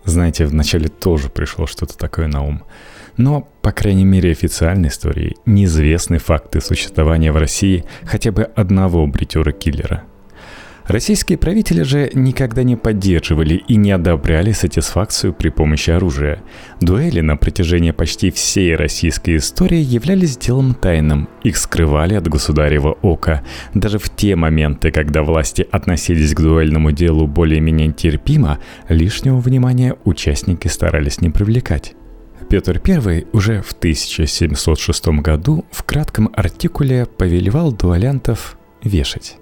Знаете, 0.02 0.44
вначале 0.44 0.88
тоже 0.88 1.28
пришло 1.28 1.68
что-то 1.68 1.96
такое 1.96 2.26
на 2.26 2.42
ум. 2.42 2.64
Но, 3.18 3.46
по 3.60 3.72
крайней 3.72 4.06
мере, 4.06 4.30
официальной 4.30 4.88
истории 4.88 5.36
неизвестны 5.44 6.16
факты 6.16 6.62
существования 6.62 7.30
в 7.32 7.36
России 7.36 7.84
хотя 8.04 8.32
бы 8.32 8.44
одного 8.44 9.06
бритера-киллера– 9.06 10.04
Российские 10.88 11.36
правители 11.36 11.82
же 11.82 12.10
никогда 12.14 12.62
не 12.62 12.74
поддерживали 12.74 13.62
и 13.68 13.76
не 13.76 13.90
одобряли 13.90 14.52
сатисфакцию 14.52 15.34
при 15.34 15.50
помощи 15.50 15.90
оружия. 15.90 16.42
Дуэли 16.80 17.20
на 17.20 17.36
протяжении 17.36 17.90
почти 17.90 18.30
всей 18.30 18.74
российской 18.74 19.36
истории 19.36 19.80
являлись 19.80 20.38
делом 20.38 20.74
тайным, 20.74 21.28
их 21.42 21.58
скрывали 21.58 22.14
от 22.14 22.26
государева 22.26 22.96
ока. 23.02 23.44
Даже 23.74 23.98
в 23.98 24.08
те 24.08 24.34
моменты, 24.34 24.90
когда 24.90 25.22
власти 25.22 25.66
относились 25.70 26.32
к 26.32 26.40
дуэльному 26.40 26.90
делу 26.92 27.26
более-менее 27.26 27.92
терпимо, 27.92 28.58
лишнего 28.88 29.40
внимания 29.40 29.94
участники 30.04 30.68
старались 30.68 31.20
не 31.20 31.28
привлекать. 31.28 31.97
Петр 32.48 32.80
I 32.86 33.26
уже 33.32 33.60
в 33.60 33.72
1706 33.72 35.06
году 35.20 35.66
в 35.70 35.82
кратком 35.82 36.30
артикуле 36.34 37.04
повелевал 37.04 37.72
дуэлянтов 37.72 38.56
вешать. 38.82 39.36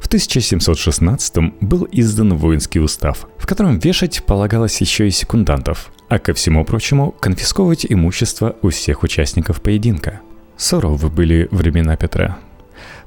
В 0.00 0.06
1716 0.06 1.36
был 1.60 1.86
издан 1.92 2.34
воинский 2.34 2.80
устав, 2.80 3.28
в 3.36 3.46
котором 3.46 3.78
вешать 3.78 4.24
полагалось 4.24 4.80
еще 4.80 5.06
и 5.06 5.10
секундантов, 5.10 5.92
а 6.08 6.18
ко 6.18 6.34
всему 6.34 6.64
прочему 6.64 7.12
конфисковывать 7.12 7.86
имущество 7.88 8.56
у 8.62 8.70
всех 8.70 9.04
участников 9.04 9.62
поединка. 9.62 10.20
Суровы 10.56 11.10
были 11.10 11.46
времена 11.52 11.96
Петра. 11.96 12.38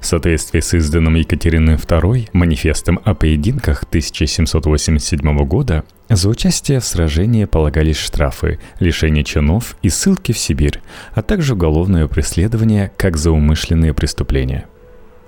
В 0.01 0.05
соответствии 0.07 0.59
с 0.59 0.73
изданным 0.73 1.13
Екатериной 1.13 1.75
II 1.75 2.29
манифестом 2.33 2.99
о 3.05 3.13
поединках 3.13 3.83
1787 3.83 5.45
года 5.45 5.83
за 6.09 6.27
участие 6.27 6.79
в 6.79 6.85
сражении 6.85 7.45
полагались 7.45 7.97
штрафы, 7.97 8.59
лишение 8.79 9.23
чинов 9.23 9.77
и 9.83 9.89
ссылки 9.89 10.31
в 10.31 10.39
Сибирь, 10.39 10.81
а 11.13 11.21
также 11.21 11.53
уголовное 11.53 12.07
преследование 12.07 12.91
как 12.97 13.15
за 13.15 13.29
умышленные 13.31 13.93
преступления. 13.93 14.65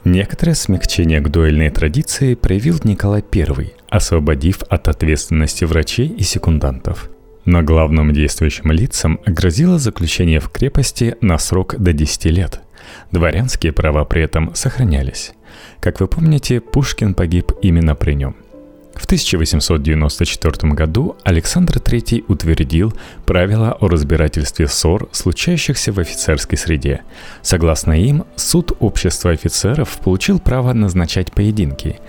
Некоторое 0.05 0.55
смягчение 0.55 1.21
к 1.21 1.29
дуэльной 1.29 1.69
традиции 1.69 2.33
проявил 2.33 2.79
Николай 2.83 3.23
I, 3.31 3.73
освободив 3.89 4.63
от 4.63 4.87
ответственности 4.87 5.65
врачей 5.65 6.07
и 6.07 6.23
секундантов. 6.23 7.09
Но 7.45 7.61
главным 7.61 8.11
действующим 8.11 8.71
лицам 8.71 9.19
грозило 9.25 9.77
заключение 9.77 10.39
в 10.39 10.49
крепости 10.49 11.15
на 11.21 11.37
срок 11.37 11.75
до 11.77 11.93
10 11.93 12.25
лет. 12.25 12.61
Дворянские 13.11 13.71
права 13.71 14.05
при 14.05 14.23
этом 14.23 14.53
сохранялись. 14.55 15.33
Как 15.79 15.99
вы 15.99 16.07
помните, 16.07 16.59
Пушкин 16.59 17.13
погиб 17.13 17.51
именно 17.61 17.95
при 17.95 18.13
нем. 18.13 18.35
В 18.95 19.05
1894 19.05 20.73
году 20.73 21.15
Александр 21.23 21.77
III 21.77 22.25
утвердил 22.27 22.93
правила 23.25 23.75
о 23.79 23.87
разбирательстве 23.87 24.67
ссор, 24.67 25.09
случающихся 25.11 25.91
в 25.91 25.99
офицерской 25.99 26.57
среде. 26.57 27.01
Согласно 27.41 27.93
им, 27.93 28.23
суд 28.35 28.71
общества 28.79 29.31
офицеров 29.31 29.97
получил 29.97 30.39
право 30.39 30.73
назначать 30.73 31.31
поединки. 31.31 31.99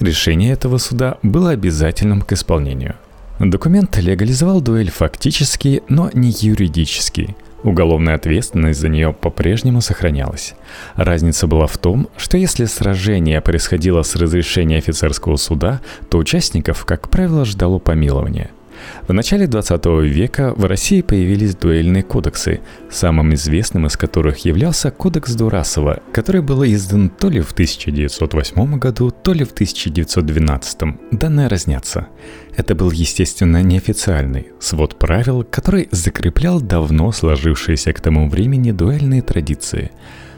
Решение 0.00 0.52
этого 0.52 0.78
суда 0.78 1.18
было 1.22 1.50
обязательным 1.50 2.22
к 2.22 2.32
исполнению. 2.32 2.96
Документ 3.38 3.96
легализовал 3.96 4.60
дуэль 4.60 4.90
фактически, 4.90 5.82
но 5.88 6.10
не 6.12 6.30
юридически– 6.30 7.36
Уголовная 7.62 8.16
ответственность 8.16 8.80
за 8.80 8.88
нее 8.88 9.12
по-прежнему 9.12 9.80
сохранялась. 9.80 10.54
Разница 10.96 11.46
была 11.46 11.66
в 11.66 11.78
том, 11.78 12.08
что 12.16 12.36
если 12.36 12.64
сражение 12.64 13.40
происходило 13.40 14.02
с 14.02 14.16
разрешения 14.16 14.78
офицерского 14.78 15.36
суда, 15.36 15.80
то 16.10 16.18
участников, 16.18 16.84
как 16.84 17.08
правило, 17.08 17.44
ждало 17.44 17.78
помилование– 17.78 18.50
в 19.06 19.12
начале 19.12 19.46
20 19.46 19.86
века 20.04 20.52
в 20.56 20.64
России 20.64 21.02
появились 21.02 21.54
дуэльные 21.56 22.02
кодексы, 22.02 22.60
самым 22.90 23.34
известным 23.34 23.86
из 23.86 23.96
которых 23.96 24.44
являлся 24.44 24.90
Кодекс 24.90 25.34
Дурасова, 25.34 26.00
который 26.12 26.40
был 26.40 26.64
издан 26.64 27.10
то 27.10 27.28
ли 27.28 27.40
в 27.40 27.52
1908 27.52 28.78
году, 28.78 29.10
то 29.10 29.32
ли 29.32 29.44
в 29.44 29.52
1912. 29.52 30.80
Данные 31.10 31.48
разнятся. 31.48 32.08
Это 32.56 32.74
был, 32.74 32.90
естественно, 32.90 33.62
неофициальный 33.62 34.48
свод 34.60 34.98
правил, 34.98 35.42
который 35.42 35.88
закреплял 35.90 36.60
давно 36.60 37.12
сложившиеся 37.12 37.92
к 37.92 38.00
тому 38.00 38.28
времени 38.28 38.72
дуэльные 38.72 39.22
традиции. 39.22 39.90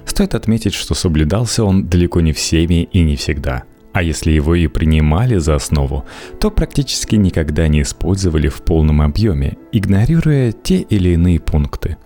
Стоит 0.07 0.35
отметить, 0.35 0.75
что 0.75 0.95
соблюдался 0.95 1.65
он 1.65 1.89
далеко 1.89 2.21
не 2.21 2.33
всеми 2.33 2.85
и 2.85 3.03
не 3.03 3.17
всегда– 3.17 3.65
а 3.95 4.03
если 4.03 4.33
его 4.33 4.57
и 4.57 4.67
принимали 4.67 5.39
за 5.39 5.55
основу, 5.55 6.05
то 6.41 6.51
практически 6.51 7.15
никогда 7.15 7.69
не 7.69 7.83
использовали 7.83 8.49
в 8.49 8.63
полном 8.63 9.01
объеме, 9.01 9.57
игнорируя 9.71 10.51
те 10.51 10.81
или 10.81 11.11
иные 11.11 11.39
пункты. 11.39 11.97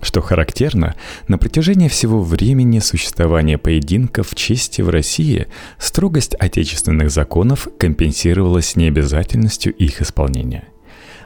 Что 0.00 0.20
характерно, 0.20 0.94
на 1.26 1.36
протяжении 1.36 1.88
всего 1.88 2.22
времени 2.22 2.78
существования 2.78 3.58
поединков 3.58 4.34
чести 4.36 4.80
в 4.80 4.90
России 4.90 5.48
строгость 5.78 6.36
отечественных 6.36 7.10
законов 7.10 7.66
компенсировалась 7.78 8.76
необязательностью 8.76 9.74
их 9.74 10.00
исполнения– 10.00 10.68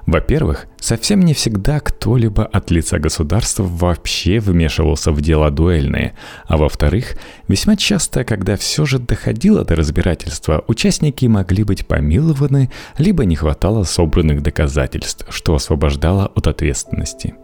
во-первых, 0.08 0.68
совсем 0.80 1.20
не 1.20 1.34
всегда 1.34 1.80
кто-либо 1.80 2.46
от 2.46 2.70
лица 2.70 2.98
государства 2.98 3.64
вообще 3.64 4.40
вмешивался 4.40 5.12
в 5.12 5.20
дела 5.20 5.50
дуэльные, 5.50 6.14
а 6.46 6.56
во-вторых, 6.56 7.16
весьма 7.46 7.76
часто, 7.76 8.24
когда 8.24 8.56
все 8.56 8.86
же 8.86 8.98
доходило 8.98 9.66
до 9.66 9.76
разбирательства, 9.76 10.64
участники 10.66 11.26
могли 11.26 11.62
быть 11.62 11.86
помилованы, 11.86 12.70
либо 12.96 13.26
не 13.26 13.36
хватало 13.36 13.84
собранных 13.84 14.42
доказательств, 14.42 15.26
что 15.28 15.54
освобождало 15.54 16.32
от 16.34 16.46
ответственности. 16.46 17.34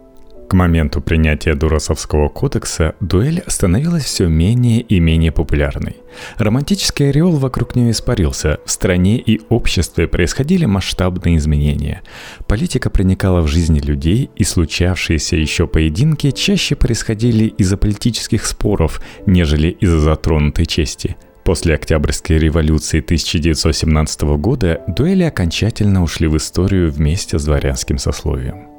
К 0.47 0.53
моменту 0.53 1.01
принятия 1.01 1.55
Дурасовского 1.55 2.29
кодекса 2.29 2.93
дуэль 2.99 3.43
становилась 3.47 4.03
все 4.03 4.27
менее 4.27 4.81
и 4.81 4.99
менее 4.99 5.31
популярной. 5.31 5.95
Романтический 6.37 7.09
ореол 7.09 7.37
вокруг 7.37 7.75
нее 7.75 7.91
испарился, 7.91 8.59
в 8.63 8.69
стране 8.69 9.17
и 9.17 9.41
обществе 9.49 10.07
происходили 10.07 10.65
масштабные 10.65 11.37
изменения. 11.37 12.03
Политика 12.47 12.91
проникала 12.91 13.41
в 13.41 13.47
жизни 13.47 13.79
людей, 13.79 14.29
и 14.35 14.43
случавшиеся 14.43 15.35
еще 15.35 15.65
поединки 15.65 16.29
чаще 16.29 16.75
происходили 16.75 17.45
из-за 17.45 17.75
политических 17.77 18.45
споров, 18.45 19.01
нежели 19.25 19.69
из-за 19.69 19.99
затронутой 19.99 20.67
чести. 20.67 21.15
После 21.43 21.75
Октябрьской 21.75 22.37
революции 22.37 22.99
1917 22.99 24.21
года 24.37 24.81
дуэли 24.87 25.23
окончательно 25.23 26.03
ушли 26.03 26.27
в 26.27 26.37
историю 26.37 26.91
вместе 26.91 27.39
с 27.39 27.45
дворянским 27.45 27.97
сословием. 27.97 28.74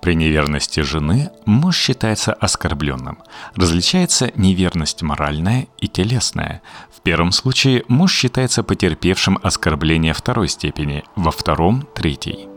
При 0.00 0.14
неверности 0.14 0.80
жены 0.80 1.30
муж 1.44 1.76
считается 1.76 2.32
оскорбленным. 2.32 3.18
Различается 3.54 4.30
неверность 4.36 5.02
моральная 5.02 5.66
и 5.78 5.88
телесная. 5.88 6.62
В 6.96 7.00
первом 7.00 7.32
случае 7.32 7.84
муж 7.88 8.12
считается 8.12 8.62
потерпевшим 8.62 9.38
оскорбление 9.42 10.12
второй 10.12 10.48
степени, 10.48 11.04
во 11.16 11.30
втором– 11.30 11.86
третьей. 11.94 12.55